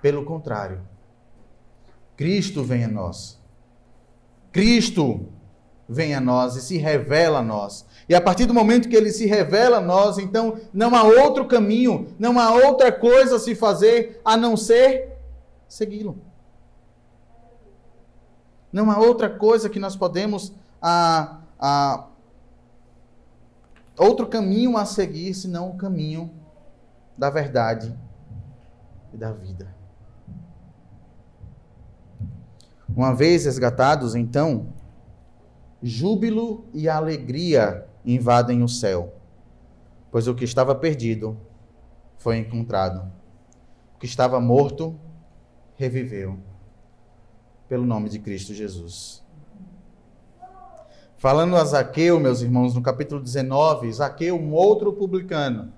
Pelo 0.00 0.24
contrário, 0.24 0.80
Cristo 2.16 2.62
vem 2.62 2.84
a 2.84 2.88
nós. 2.88 3.40
Cristo 4.52 5.26
vem 5.88 6.14
a 6.14 6.20
nós 6.20 6.56
e 6.56 6.62
se 6.62 6.78
revela 6.78 7.40
a 7.40 7.42
nós. 7.42 7.84
E 8.08 8.14
a 8.14 8.20
partir 8.20 8.46
do 8.46 8.54
momento 8.54 8.88
que 8.88 8.96
ele 8.96 9.10
se 9.10 9.26
revela 9.26 9.78
a 9.78 9.80
nós, 9.80 10.18
então 10.18 10.58
não 10.72 10.94
há 10.94 11.02
outro 11.02 11.46
caminho, 11.46 12.14
não 12.18 12.38
há 12.38 12.52
outra 12.52 12.92
coisa 12.92 13.36
a 13.36 13.38
se 13.38 13.54
fazer 13.54 14.20
a 14.24 14.36
não 14.36 14.56
ser 14.56 15.18
segui-lo. 15.68 16.18
Não 18.72 18.90
há 18.90 18.98
outra 18.98 19.30
coisa 19.30 19.68
que 19.68 19.78
nós 19.78 19.96
podemos 19.96 20.52
a, 20.80 21.38
a 21.58 22.06
outro 23.98 24.26
caminho 24.26 24.76
a 24.76 24.84
seguir 24.84 25.34
senão 25.34 25.70
o 25.70 25.76
caminho 25.76 26.30
da 27.16 27.30
verdade 27.30 27.96
e 29.12 29.16
da 29.16 29.32
vida. 29.32 29.74
Uma 32.88 33.14
vez 33.14 33.44
resgatados, 33.44 34.14
então, 34.14 34.72
júbilo 35.82 36.64
e 36.72 36.88
alegria 36.88 37.86
invadem 38.04 38.62
o 38.62 38.68
céu, 38.68 39.14
pois 40.10 40.28
o 40.28 40.34
que 40.34 40.44
estava 40.44 40.74
perdido 40.74 41.36
foi 42.18 42.38
encontrado. 42.38 43.10
O 43.96 43.98
que 43.98 44.06
estava 44.06 44.38
morto 44.40 44.98
reviveu, 45.76 46.38
pelo 47.68 47.84
nome 47.84 48.08
de 48.08 48.18
Cristo 48.18 48.54
Jesus. 48.54 49.23
Falando 51.24 51.56
a 51.56 51.64
Zaqueu, 51.64 52.20
meus 52.20 52.42
irmãos, 52.42 52.74
no 52.74 52.82
capítulo 52.82 53.18
19, 53.18 53.90
Zaqueu, 53.90 54.36
um 54.38 54.52
outro 54.52 54.92
publicano, 54.92 55.72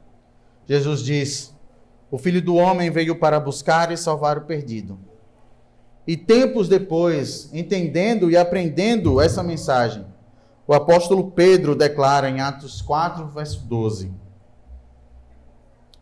Jesus 0.66 1.04
diz: 1.04 1.54
O 2.10 2.18
filho 2.18 2.42
do 2.42 2.56
homem 2.56 2.90
veio 2.90 3.14
para 3.14 3.38
buscar 3.38 3.92
e 3.92 3.96
salvar 3.96 4.38
o 4.38 4.40
perdido. 4.40 4.98
E 6.04 6.16
tempos 6.16 6.68
depois, 6.68 7.48
entendendo 7.52 8.28
e 8.28 8.36
aprendendo 8.36 9.20
essa 9.20 9.40
mensagem, 9.40 10.04
o 10.66 10.74
apóstolo 10.74 11.30
Pedro 11.30 11.76
declara 11.76 12.28
em 12.28 12.40
Atos 12.40 12.82
4, 12.82 13.28
verso 13.28 13.64
12: 13.66 14.12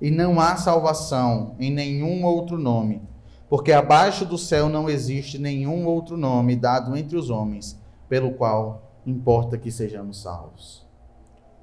E 0.01 0.11
não 0.11 0.41
há 0.41 0.57
salvação 0.57 1.55
em 1.61 1.71
nenhum 1.71 2.25
outro 2.25 2.57
nome, 2.57 3.03
porque 3.51 3.73
abaixo 3.73 4.25
do 4.25 4.39
céu 4.39 4.71
não 4.71 4.89
existe 4.89 5.39
nenhum 5.39 5.85
outro 5.85 6.17
nome 6.17 6.57
dado 6.57 6.97
entre 6.97 7.15
os 7.19 7.29
homens, 7.29 7.79
pelo 8.09 8.33
qual 8.33 8.84
importa 9.07 9.59
que 9.59 9.71
sejamos 9.71 10.23
salvos. 10.23 10.87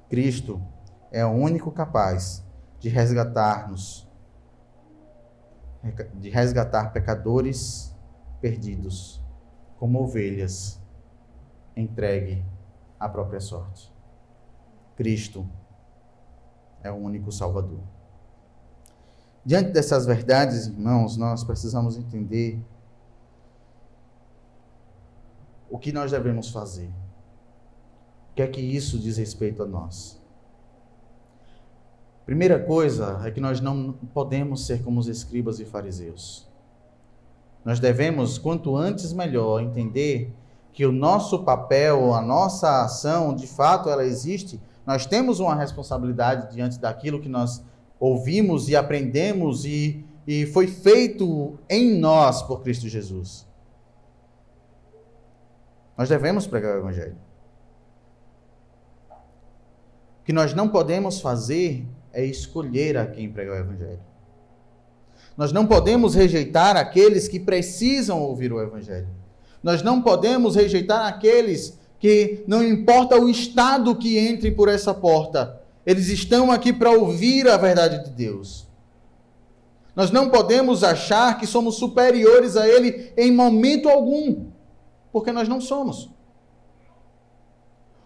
Cristo 0.08 0.62
é 1.10 1.24
o 1.24 1.30
único 1.30 1.70
capaz 1.70 2.44
de 2.78 2.88
resgatar-nos, 2.88 4.08
de 6.14 6.30
resgatar 6.30 6.92
pecadores 6.92 7.94
perdidos, 8.40 9.22
como 9.78 10.02
ovelhas, 10.02 10.80
entregue 11.76 12.44
à 12.98 13.08
própria 13.08 13.40
sorte. 13.40 13.92
Cristo 14.96 15.48
é 16.82 16.90
o 16.90 16.96
único 16.96 17.32
Salvador. 17.32 17.80
Diante 19.44 19.70
dessas 19.70 20.06
verdades, 20.06 20.66
irmãos, 20.66 21.16
nós 21.16 21.42
precisamos 21.42 21.96
entender 21.96 22.62
o 25.68 25.78
que 25.78 25.92
nós 25.92 26.10
devemos 26.10 26.50
fazer. 26.50 26.92
O 28.32 28.34
que 28.34 28.42
é 28.42 28.46
que 28.46 28.62
isso 28.62 28.98
diz 28.98 29.18
respeito 29.18 29.62
a 29.62 29.66
nós? 29.66 30.18
Primeira 32.24 32.58
coisa 32.58 33.20
é 33.26 33.30
que 33.30 33.40
nós 33.40 33.60
não 33.60 33.92
podemos 34.14 34.64
ser 34.64 34.82
como 34.82 34.98
os 34.98 35.06
escribas 35.06 35.60
e 35.60 35.66
fariseus. 35.66 36.48
Nós 37.62 37.78
devemos, 37.78 38.38
quanto 38.38 38.74
antes 38.74 39.12
melhor, 39.12 39.60
entender 39.60 40.32
que 40.72 40.86
o 40.86 40.90
nosso 40.92 41.44
papel, 41.44 42.14
a 42.14 42.22
nossa 42.22 42.82
ação, 42.82 43.36
de 43.36 43.46
fato, 43.46 43.90
ela 43.90 44.04
existe. 44.04 44.58
Nós 44.86 45.04
temos 45.04 45.38
uma 45.38 45.54
responsabilidade 45.54 46.54
diante 46.54 46.78
daquilo 46.78 47.20
que 47.20 47.28
nós 47.28 47.62
ouvimos 48.00 48.66
e 48.70 48.74
aprendemos 48.74 49.66
e, 49.66 50.02
e 50.26 50.46
foi 50.46 50.66
feito 50.66 51.58
em 51.68 51.98
nós 51.98 52.42
por 52.42 52.62
Cristo 52.62 52.88
Jesus. 52.88 53.46
Nós 55.98 56.08
devemos 56.08 56.46
pregar 56.46 56.76
o 56.76 56.78
Evangelho. 56.78 57.16
O 60.22 60.24
que 60.24 60.32
nós 60.32 60.54
não 60.54 60.68
podemos 60.68 61.20
fazer 61.20 61.84
é 62.12 62.24
escolher 62.24 62.96
a 62.96 63.04
quem 63.04 63.28
pregar 63.28 63.56
o 63.56 63.58
Evangelho. 63.58 63.98
Nós 65.36 65.52
não 65.52 65.66
podemos 65.66 66.14
rejeitar 66.14 66.76
aqueles 66.76 67.26
que 67.26 67.40
precisam 67.40 68.22
ouvir 68.22 68.52
o 68.52 68.62
Evangelho. 68.62 69.08
Nós 69.60 69.82
não 69.82 70.00
podemos 70.00 70.54
rejeitar 70.54 71.08
aqueles 71.08 71.76
que, 71.98 72.44
não 72.46 72.62
importa 72.62 73.20
o 73.20 73.28
estado 73.28 73.96
que 73.96 74.16
entre 74.16 74.52
por 74.52 74.68
essa 74.68 74.94
porta, 74.94 75.60
eles 75.84 76.08
estão 76.08 76.52
aqui 76.52 76.72
para 76.72 76.92
ouvir 76.92 77.48
a 77.48 77.56
verdade 77.56 78.04
de 78.04 78.10
Deus. 78.10 78.68
Nós 79.96 80.12
não 80.12 80.30
podemos 80.30 80.84
achar 80.84 81.36
que 81.36 81.48
somos 81.48 81.74
superiores 81.74 82.56
a 82.56 82.68
Ele 82.68 83.12
em 83.16 83.32
momento 83.32 83.88
algum, 83.88 84.46
porque 85.12 85.32
nós 85.32 85.48
não 85.48 85.60
somos. 85.60 86.11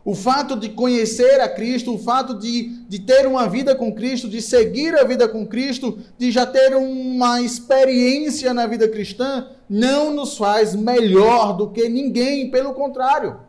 O 0.06 0.14
fato 0.14 0.54
de 0.54 0.68
conhecer 0.68 1.40
a 1.40 1.48
Cristo, 1.48 1.92
o 1.92 1.98
fato 1.98 2.38
de, 2.38 2.68
de 2.88 3.00
ter 3.00 3.26
uma 3.26 3.48
vida 3.48 3.74
com 3.74 3.92
Cristo, 3.92 4.28
de 4.28 4.40
seguir 4.40 4.94
a 4.94 5.02
vida 5.02 5.28
com 5.28 5.44
Cristo, 5.44 5.98
de 6.16 6.30
já 6.30 6.46
ter 6.46 6.76
uma 6.76 7.42
experiência 7.42 8.54
na 8.54 8.68
vida 8.68 8.88
cristã, 8.88 9.48
não 9.68 10.14
nos 10.14 10.38
faz 10.38 10.76
melhor 10.76 11.56
do 11.56 11.70
que 11.70 11.88
ninguém, 11.88 12.52
pelo 12.52 12.72
contrário. 12.72 13.40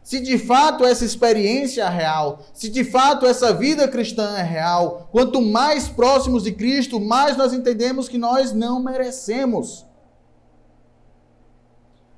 Se 0.00 0.20
de 0.20 0.38
fato 0.38 0.84
essa 0.84 1.04
experiência 1.04 1.82
é 1.82 1.88
real, 1.88 2.40
se 2.54 2.68
de 2.68 2.84
fato 2.84 3.26
essa 3.26 3.52
vida 3.52 3.88
cristã 3.88 4.36
é 4.38 4.44
real, 4.44 5.08
quanto 5.10 5.42
mais 5.42 5.88
próximos 5.88 6.44
de 6.44 6.52
Cristo, 6.52 7.00
mais 7.00 7.36
nós 7.36 7.52
entendemos 7.52 8.08
que 8.08 8.16
nós 8.16 8.52
não 8.52 8.80
merecemos. 8.80 9.84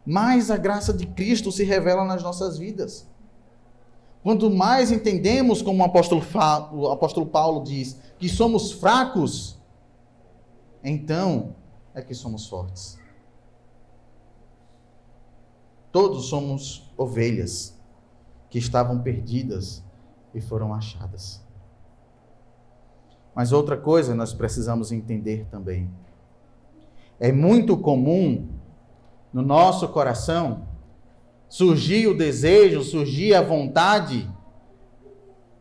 Mais 0.05 0.51
a 0.51 0.59
graça 0.59 0.93
de 0.93 1.07
Cristo 1.07 1.51
se 1.51 1.65
revela 1.65 2.05
nas 2.05 2.23
nossas 2.23 2.59
vidas. 2.59 3.09
Quanto 4.29 4.51
mais 4.51 4.93
entendemos, 4.93 5.63
como 5.63 5.83
o 5.83 5.87
apóstolo, 5.87 6.23
o 6.73 6.91
apóstolo 6.91 7.25
Paulo 7.25 7.65
diz, 7.65 7.99
que 8.19 8.29
somos 8.29 8.73
fracos, 8.73 9.59
então 10.85 11.57
é 11.95 12.03
que 12.03 12.13
somos 12.13 12.47
fortes. 12.47 12.99
Todos 15.91 16.27
somos 16.27 16.93
ovelhas 16.95 17.75
que 18.51 18.59
estavam 18.59 19.01
perdidas 19.01 19.83
e 20.35 20.43
foram 20.43 20.75
achadas. 20.75 21.43
Mas 23.35 23.51
outra 23.51 23.79
coisa 23.79 24.15
nós 24.15 24.35
precisamos 24.35 24.93
entender 24.93 25.47
também. 25.51 25.91
É 27.19 27.33
muito 27.33 27.79
comum 27.79 28.47
no 29.33 29.41
nosso 29.41 29.89
coração 29.89 30.68
surgir 31.49 32.07
o 32.07 32.17
desejo, 32.17 32.83
surgir 32.83 33.35
a 33.35 33.43
vontade 33.43 34.29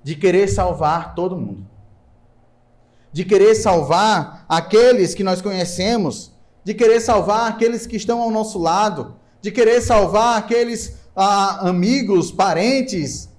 de 0.03 0.15
querer 0.15 0.47
salvar 0.47 1.15
todo 1.15 1.37
mundo. 1.37 1.65
De 3.11 3.23
querer 3.23 3.55
salvar 3.55 4.45
aqueles 4.47 5.15
que 5.15 5.23
nós 5.23 5.41
conhecemos, 5.41 6.31
de 6.63 6.73
querer 6.73 6.99
salvar 6.99 7.49
aqueles 7.49 7.87
que 7.87 7.95
estão 7.95 8.21
ao 8.21 8.29
nosso 8.29 8.59
lado, 8.59 9.15
de 9.41 9.51
querer 9.51 9.81
salvar 9.81 10.37
aqueles 10.37 10.97
ah, 11.15 11.69
amigos, 11.69 12.31
parentes 12.31 13.29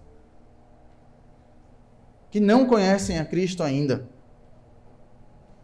que 2.31 2.41
não 2.41 2.67
conhecem 2.67 3.19
a 3.19 3.25
Cristo 3.25 3.63
ainda. 3.63 4.09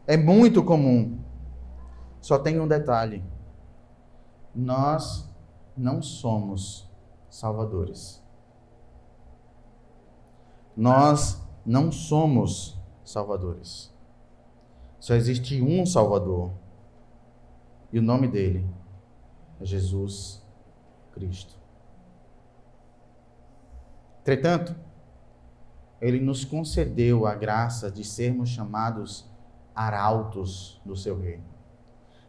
É 0.07 0.17
muito 0.17 0.63
comum. 0.63 1.19
Só 2.21 2.39
tem 2.39 2.61
um 2.61 2.69
detalhe: 2.69 3.23
nós 4.55 5.29
não 5.77 6.03
somos 6.03 6.89
salvadores. 7.29 8.23
Nós 10.77 11.41
não 11.65 11.91
somos 11.91 12.79
salvadores. 13.05 13.93
Só 14.99 15.15
existe 15.15 15.61
um 15.61 15.85
Salvador. 15.85 16.53
E 17.93 17.99
o 17.99 18.03
nome 18.03 18.27
dele 18.27 18.67
é 19.61 19.65
Jesus 19.65 20.43
Cristo. 21.13 21.55
Entretanto, 24.21 24.75
ele 26.01 26.19
nos 26.19 26.45
concedeu 26.45 27.27
a 27.27 27.35
graça 27.35 27.91
de 27.91 28.03
sermos 28.03 28.49
chamados 28.49 29.27
arautos 29.75 30.81
do 30.85 30.97
seu 30.97 31.21
reino, 31.21 31.45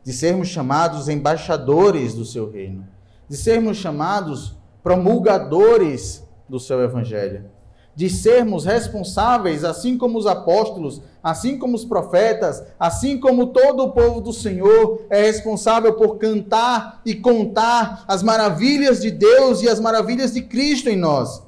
de 0.03 0.12
sermos 0.12 0.49
chamados 0.49 1.08
embaixadores 1.08 2.13
do 2.13 2.25
seu 2.25 2.51
reino, 2.51 2.86
de 3.28 3.36
sermos 3.36 3.78
chamados 3.78 4.56
promulgadores 4.84 6.24
do 6.48 6.60
seu 6.60 6.82
evangelho, 6.82 7.50
de 7.96 8.10
sermos 8.10 8.66
responsáveis, 8.66 9.64
assim 9.64 9.98
como 9.98 10.18
os 10.18 10.28
apóstolos, 10.28 11.02
assim 11.24 11.58
como 11.58 11.76
os 11.76 11.86
profetas, 11.86 12.62
assim 12.80 13.20
como 13.20 13.48
todo 13.48 13.84
o 13.84 13.92
povo 13.94 14.22
do 14.22 14.34
Senhor 14.34 15.02
é 15.10 15.22
responsável 15.22 15.94
por 15.94 16.18
cantar 16.18 17.02
e 17.06 17.16
contar 17.16 18.04
as 18.08 18.22
maravilhas 18.22 19.02
de 19.02 19.10
Deus 19.10 19.62
e 19.62 19.70
as 19.70 19.80
maravilhas 19.80 20.34
de 20.34 20.42
Cristo 20.42 20.90
em 20.90 20.98
nós. 20.98 21.42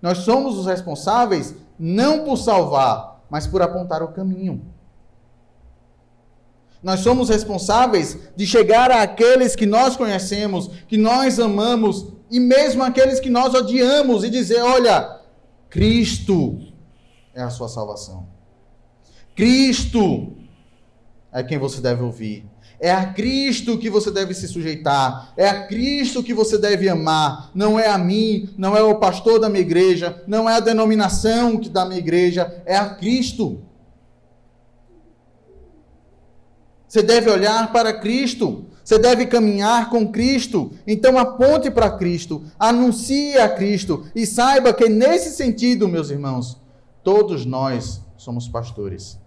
Nós 0.00 0.18
somos 0.18 0.58
os 0.58 0.66
responsáveis 0.66 1.54
não 1.78 2.24
por 2.24 2.36
salvar, 2.36 3.24
mas 3.30 3.46
por 3.46 3.62
apontar 3.62 4.02
o 4.02 4.12
caminho. 4.12 4.62
Nós 6.82 7.00
somos 7.00 7.28
responsáveis 7.28 8.18
de 8.34 8.46
chegar 8.46 8.90
àqueles 8.90 9.54
que 9.54 9.66
nós 9.66 9.96
conhecemos, 9.96 10.68
que 10.88 10.96
nós 10.96 11.38
amamos, 11.38 12.08
e 12.30 12.40
mesmo 12.40 12.82
aqueles 12.82 13.20
que 13.20 13.30
nós 13.30 13.54
odiamos, 13.54 14.24
e 14.24 14.30
dizer: 14.30 14.60
olha, 14.60 15.20
Cristo 15.70 16.58
é 17.34 17.42
a 17.42 17.50
sua 17.50 17.68
salvação. 17.68 18.26
Cristo 19.34 20.32
é 21.32 21.42
quem 21.42 21.58
você 21.58 21.80
deve 21.80 22.02
ouvir. 22.02 22.44
É 22.78 22.90
a 22.90 23.06
Cristo 23.12 23.78
que 23.78 23.88
você 23.88 24.10
deve 24.10 24.34
se 24.34 24.48
sujeitar. 24.48 25.32
É 25.36 25.48
a 25.48 25.68
Cristo 25.68 26.20
que 26.20 26.34
você 26.34 26.58
deve 26.58 26.88
amar. 26.88 27.50
Não 27.54 27.78
é 27.78 27.86
a 27.86 27.96
mim, 27.96 28.50
não 28.58 28.76
é 28.76 28.82
o 28.82 28.96
pastor 28.96 29.38
da 29.38 29.48
minha 29.48 29.62
igreja, 29.62 30.20
não 30.26 30.50
é 30.50 30.56
a 30.56 30.60
denominação 30.60 31.60
da 31.60 31.86
minha 31.86 32.00
igreja, 32.00 32.60
é 32.66 32.76
a 32.76 32.90
Cristo. 32.90 33.62
Você 36.92 37.02
deve 37.02 37.30
olhar 37.30 37.72
para 37.72 37.98
Cristo. 38.00 38.66
Você 38.84 38.98
deve 38.98 39.24
caminhar 39.24 39.88
com 39.88 40.12
Cristo. 40.12 40.72
Então 40.86 41.16
aponte 41.16 41.70
para 41.70 41.90
Cristo, 41.92 42.44
anuncie 42.58 43.38
a 43.38 43.48
Cristo 43.48 44.04
e 44.14 44.26
saiba 44.26 44.74
que 44.74 44.90
nesse 44.90 45.30
sentido, 45.30 45.88
meus 45.88 46.10
irmãos, 46.10 46.60
todos 47.02 47.46
nós 47.46 48.02
somos 48.18 48.46
pastores. 48.46 49.18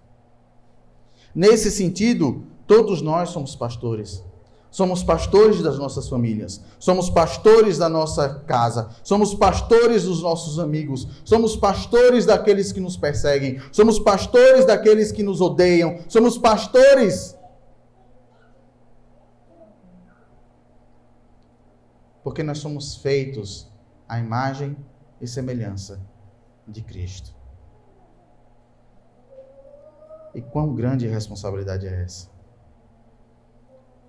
Nesse 1.33 1.71
sentido, 1.71 2.43
todos 2.67 3.01
nós 3.01 3.29
somos 3.29 3.55
pastores. 3.55 4.23
Somos 4.69 5.01
pastores 5.01 5.63
das 5.63 5.79
nossas 5.79 6.07
famílias, 6.07 6.61
somos 6.77 7.09
pastores 7.09 7.77
da 7.77 7.87
nossa 7.87 8.43
casa, 8.45 8.89
somos 9.03 9.33
pastores 9.33 10.03
dos 10.03 10.21
nossos 10.21 10.59
amigos, 10.59 11.07
somos 11.23 11.55
pastores 11.55 12.25
daqueles 12.25 12.73
que 12.73 12.81
nos 12.81 12.97
perseguem, 12.97 13.57
somos 13.71 13.97
pastores 13.97 14.65
daqueles 14.65 15.13
que 15.13 15.23
nos 15.23 15.39
odeiam, 15.39 15.99
somos 16.09 16.37
pastores 16.37 17.34
porque 22.25 22.41
nós 22.41 22.57
somos 22.57 22.95
feitos 22.95 23.71
à 24.09 24.17
imagem 24.17 24.75
e 25.21 25.27
semelhança 25.27 26.01
de 26.67 26.81
Cristo. 26.81 27.35
E 30.33 30.41
quão 30.41 30.73
grande 30.73 31.07
responsabilidade 31.07 31.85
é 31.85 32.01
essa? 32.01 32.31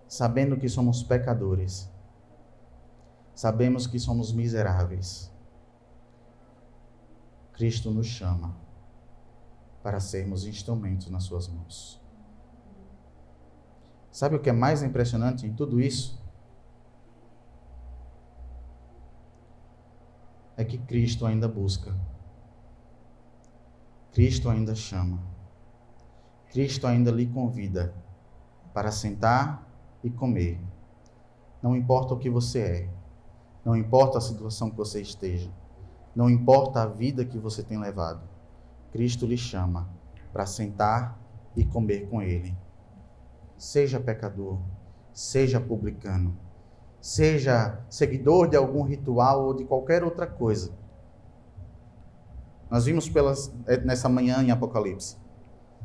Sabendo 0.09 0.57
que 0.57 0.67
somos 0.67 1.03
pecadores, 1.03 1.93
sabemos 3.35 3.87
que 3.87 3.99
somos 3.99 4.33
miseráveis, 4.33 5.31
Cristo 7.53 7.91
nos 7.91 8.07
chama 8.07 8.57
para 9.83 10.01
sermos 10.01 10.47
instrumentos 10.47 11.11
nas 11.11 11.25
Suas 11.25 11.49
mãos. 11.49 12.01
Sabe 14.11 14.37
o 14.37 14.41
que 14.41 14.49
é 14.49 14.55
mais 14.55 14.83
impressionante 14.83 15.47
em 15.47 15.53
tudo 15.53 15.79
isso? 15.79 16.26
É 20.57 20.65
que 20.65 20.79
Cristo 20.79 21.27
ainda 21.27 21.47
busca. 21.47 21.95
Cristo 24.13 24.49
ainda 24.49 24.75
chama. 24.75 25.21
Cristo 26.51 26.87
ainda 26.87 27.11
lhe 27.11 27.27
convida 27.27 27.95
para 28.73 28.91
sentar 28.91 29.67
e 30.03 30.11
comer. 30.11 30.59
Não 31.63 31.77
importa 31.77 32.15
o 32.15 32.19
que 32.19 32.31
você 32.31 32.61
é, 32.61 32.91
não 33.65 33.77
importa 33.77 34.19
a 34.19 34.21
situação 34.21 34.71
que 34.71 34.77
você 34.77 35.01
esteja, 35.01 35.51
não 36.15 36.31
importa 36.31 36.83
a 36.83 36.87
vida 36.87 37.25
que 37.25 37.39
você 37.39 37.63
tem 37.63 37.79
levado, 37.79 38.23
Cristo 38.93 39.27
lhe 39.27 39.37
chama 39.37 39.89
para 40.33 40.47
sentar 40.47 41.19
e 41.57 41.65
comer 41.65 42.09
com 42.09 42.23
Ele. 42.23 42.57
Seja 43.59 43.99
pecador, 43.99 44.59
seja 45.13 45.61
publicano, 45.61 46.37
seja 47.07 47.79
seguidor 47.89 48.49
de 48.49 48.57
algum 48.57 48.83
ritual 48.83 49.47
ou 49.47 49.55
de 49.55 49.65
qualquer 49.65 50.03
outra 50.03 50.27
coisa. 50.27 50.73
Nós 52.69 52.87
vimos 52.87 53.09
pelas, 53.09 53.55
eh, 53.69 53.77
nessa 53.77 54.09
manhã 54.09 54.43
em 54.43 54.51
Apocalipse. 54.51 55.17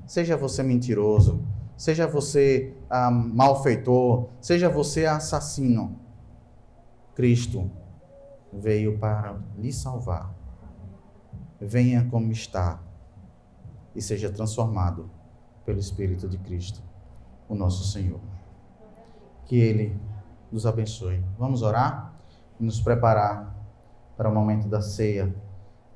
Seja 0.07 0.35
você 0.35 0.63
mentiroso, 0.63 1.45
seja 1.77 2.07
você 2.07 2.75
ah, 2.89 3.11
malfeitor, 3.11 4.29
seja 4.41 4.67
você 4.67 5.05
assassino, 5.05 5.95
Cristo 7.13 7.69
veio 8.51 8.97
para 8.97 9.37
lhe 9.59 9.71
salvar. 9.71 10.33
Venha 11.59 12.03
como 12.09 12.31
está 12.31 12.81
e 13.93 14.01
seja 14.01 14.31
transformado 14.31 15.07
pelo 15.63 15.77
Espírito 15.77 16.27
de 16.27 16.39
Cristo, 16.39 16.81
o 17.47 17.53
nosso 17.53 17.83
Senhor. 17.83 18.19
Que 19.45 19.59
Ele 19.59 20.10
nos 20.51 20.65
abençoe. 20.65 21.23
Vamos 21.37 21.61
orar 21.61 22.13
e 22.59 22.63
nos 22.63 22.79
preparar 22.81 23.55
para 24.17 24.29
o 24.29 24.33
momento 24.33 24.67
da 24.67 24.81
ceia. 24.81 25.33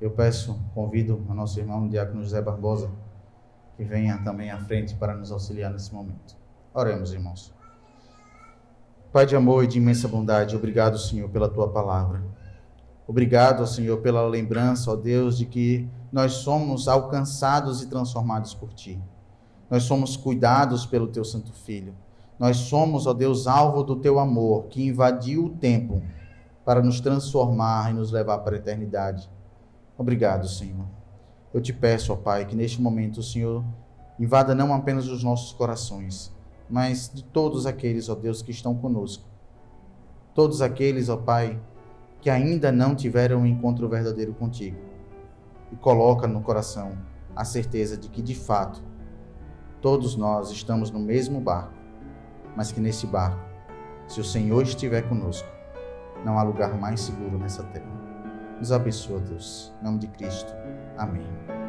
Eu 0.00 0.10
peço, 0.10 0.58
convido 0.74 1.24
o 1.28 1.34
nosso 1.34 1.58
irmão 1.58 1.88
Diácono 1.88 2.22
José 2.22 2.40
Barbosa 2.40 2.90
que 3.76 3.84
venha 3.84 4.18
também 4.18 4.50
à 4.50 4.58
frente 4.58 4.94
para 4.94 5.14
nos 5.14 5.30
auxiliar 5.30 5.70
nesse 5.70 5.94
momento. 5.94 6.34
Oremos, 6.72 7.12
irmãos. 7.12 7.54
Pai 9.12 9.26
de 9.26 9.36
amor 9.36 9.64
e 9.64 9.66
de 9.66 9.78
imensa 9.78 10.08
bondade, 10.08 10.56
obrigado, 10.56 10.98
Senhor, 10.98 11.28
pela 11.28 11.48
tua 11.48 11.68
palavra. 11.68 12.22
Obrigado, 13.06 13.66
Senhor, 13.66 13.98
pela 13.98 14.26
lembrança, 14.26 14.90
ó 14.90 14.96
Deus, 14.96 15.38
de 15.38 15.46
que 15.46 15.88
nós 16.10 16.32
somos 16.32 16.88
alcançados 16.88 17.82
e 17.82 17.86
transformados 17.86 18.52
por 18.52 18.72
ti. 18.72 19.00
Nós 19.70 19.84
somos 19.84 20.16
cuidados 20.16 20.86
pelo 20.86 21.06
teu 21.06 21.24
Santo 21.24 21.52
Filho. 21.52 21.94
Nós 22.38 22.56
somos, 22.56 23.06
ó 23.06 23.14
Deus, 23.14 23.46
alvo 23.46 23.82
do 23.82 23.96
teu 23.96 24.18
amor 24.18 24.64
que 24.64 24.86
invadiu 24.86 25.46
o 25.46 25.50
tempo 25.50 26.02
para 26.64 26.82
nos 26.82 27.00
transformar 27.00 27.90
e 27.90 27.94
nos 27.94 28.10
levar 28.10 28.38
para 28.38 28.56
a 28.56 28.58
eternidade. 28.58 29.30
Obrigado, 29.96 30.46
Senhor. 30.48 30.84
Eu 31.54 31.60
te 31.60 31.72
peço, 31.72 32.12
ó 32.12 32.16
Pai, 32.16 32.44
que 32.44 32.54
neste 32.54 32.82
momento 32.82 33.18
o 33.18 33.22
Senhor 33.22 33.64
invada 34.18 34.54
não 34.54 34.74
apenas 34.74 35.08
os 35.08 35.22
nossos 35.22 35.52
corações, 35.52 36.34
mas 36.68 37.10
de 37.12 37.22
todos 37.22 37.66
aqueles, 37.66 38.08
ó 38.08 38.14
Deus, 38.14 38.42
que 38.42 38.50
estão 38.50 38.74
conosco. 38.74 39.24
Todos 40.34 40.60
aqueles, 40.60 41.08
ó 41.08 41.16
Pai, 41.16 41.58
que 42.20 42.28
ainda 42.28 42.72
não 42.72 42.94
tiveram 42.94 43.40
um 43.40 43.46
encontro 43.46 43.88
verdadeiro 43.88 44.34
contigo. 44.34 44.76
E 45.72 45.76
coloca 45.76 46.26
no 46.26 46.42
coração 46.42 46.98
a 47.34 47.44
certeza 47.44 47.96
de 47.96 48.08
que, 48.08 48.20
de 48.20 48.34
fato, 48.34 48.82
todos 49.80 50.16
nós 50.16 50.50
estamos 50.50 50.90
no 50.90 50.98
mesmo 50.98 51.40
barco, 51.40 51.75
mas 52.56 52.72
que 52.72 52.80
nesse 52.80 53.06
barco, 53.06 53.38
se 54.08 54.20
o 54.20 54.24
Senhor 54.24 54.62
estiver 54.62 55.02
conosco, 55.02 55.48
não 56.24 56.38
há 56.38 56.42
lugar 56.42 56.74
mais 56.74 57.00
seguro 57.00 57.38
nessa 57.38 57.62
terra. 57.64 57.86
Nos 58.58 58.72
abençoa, 58.72 59.20
Deus. 59.20 59.72
Em 59.80 59.84
nome 59.84 59.98
de 59.98 60.06
Cristo. 60.08 60.52
Amém. 60.96 61.65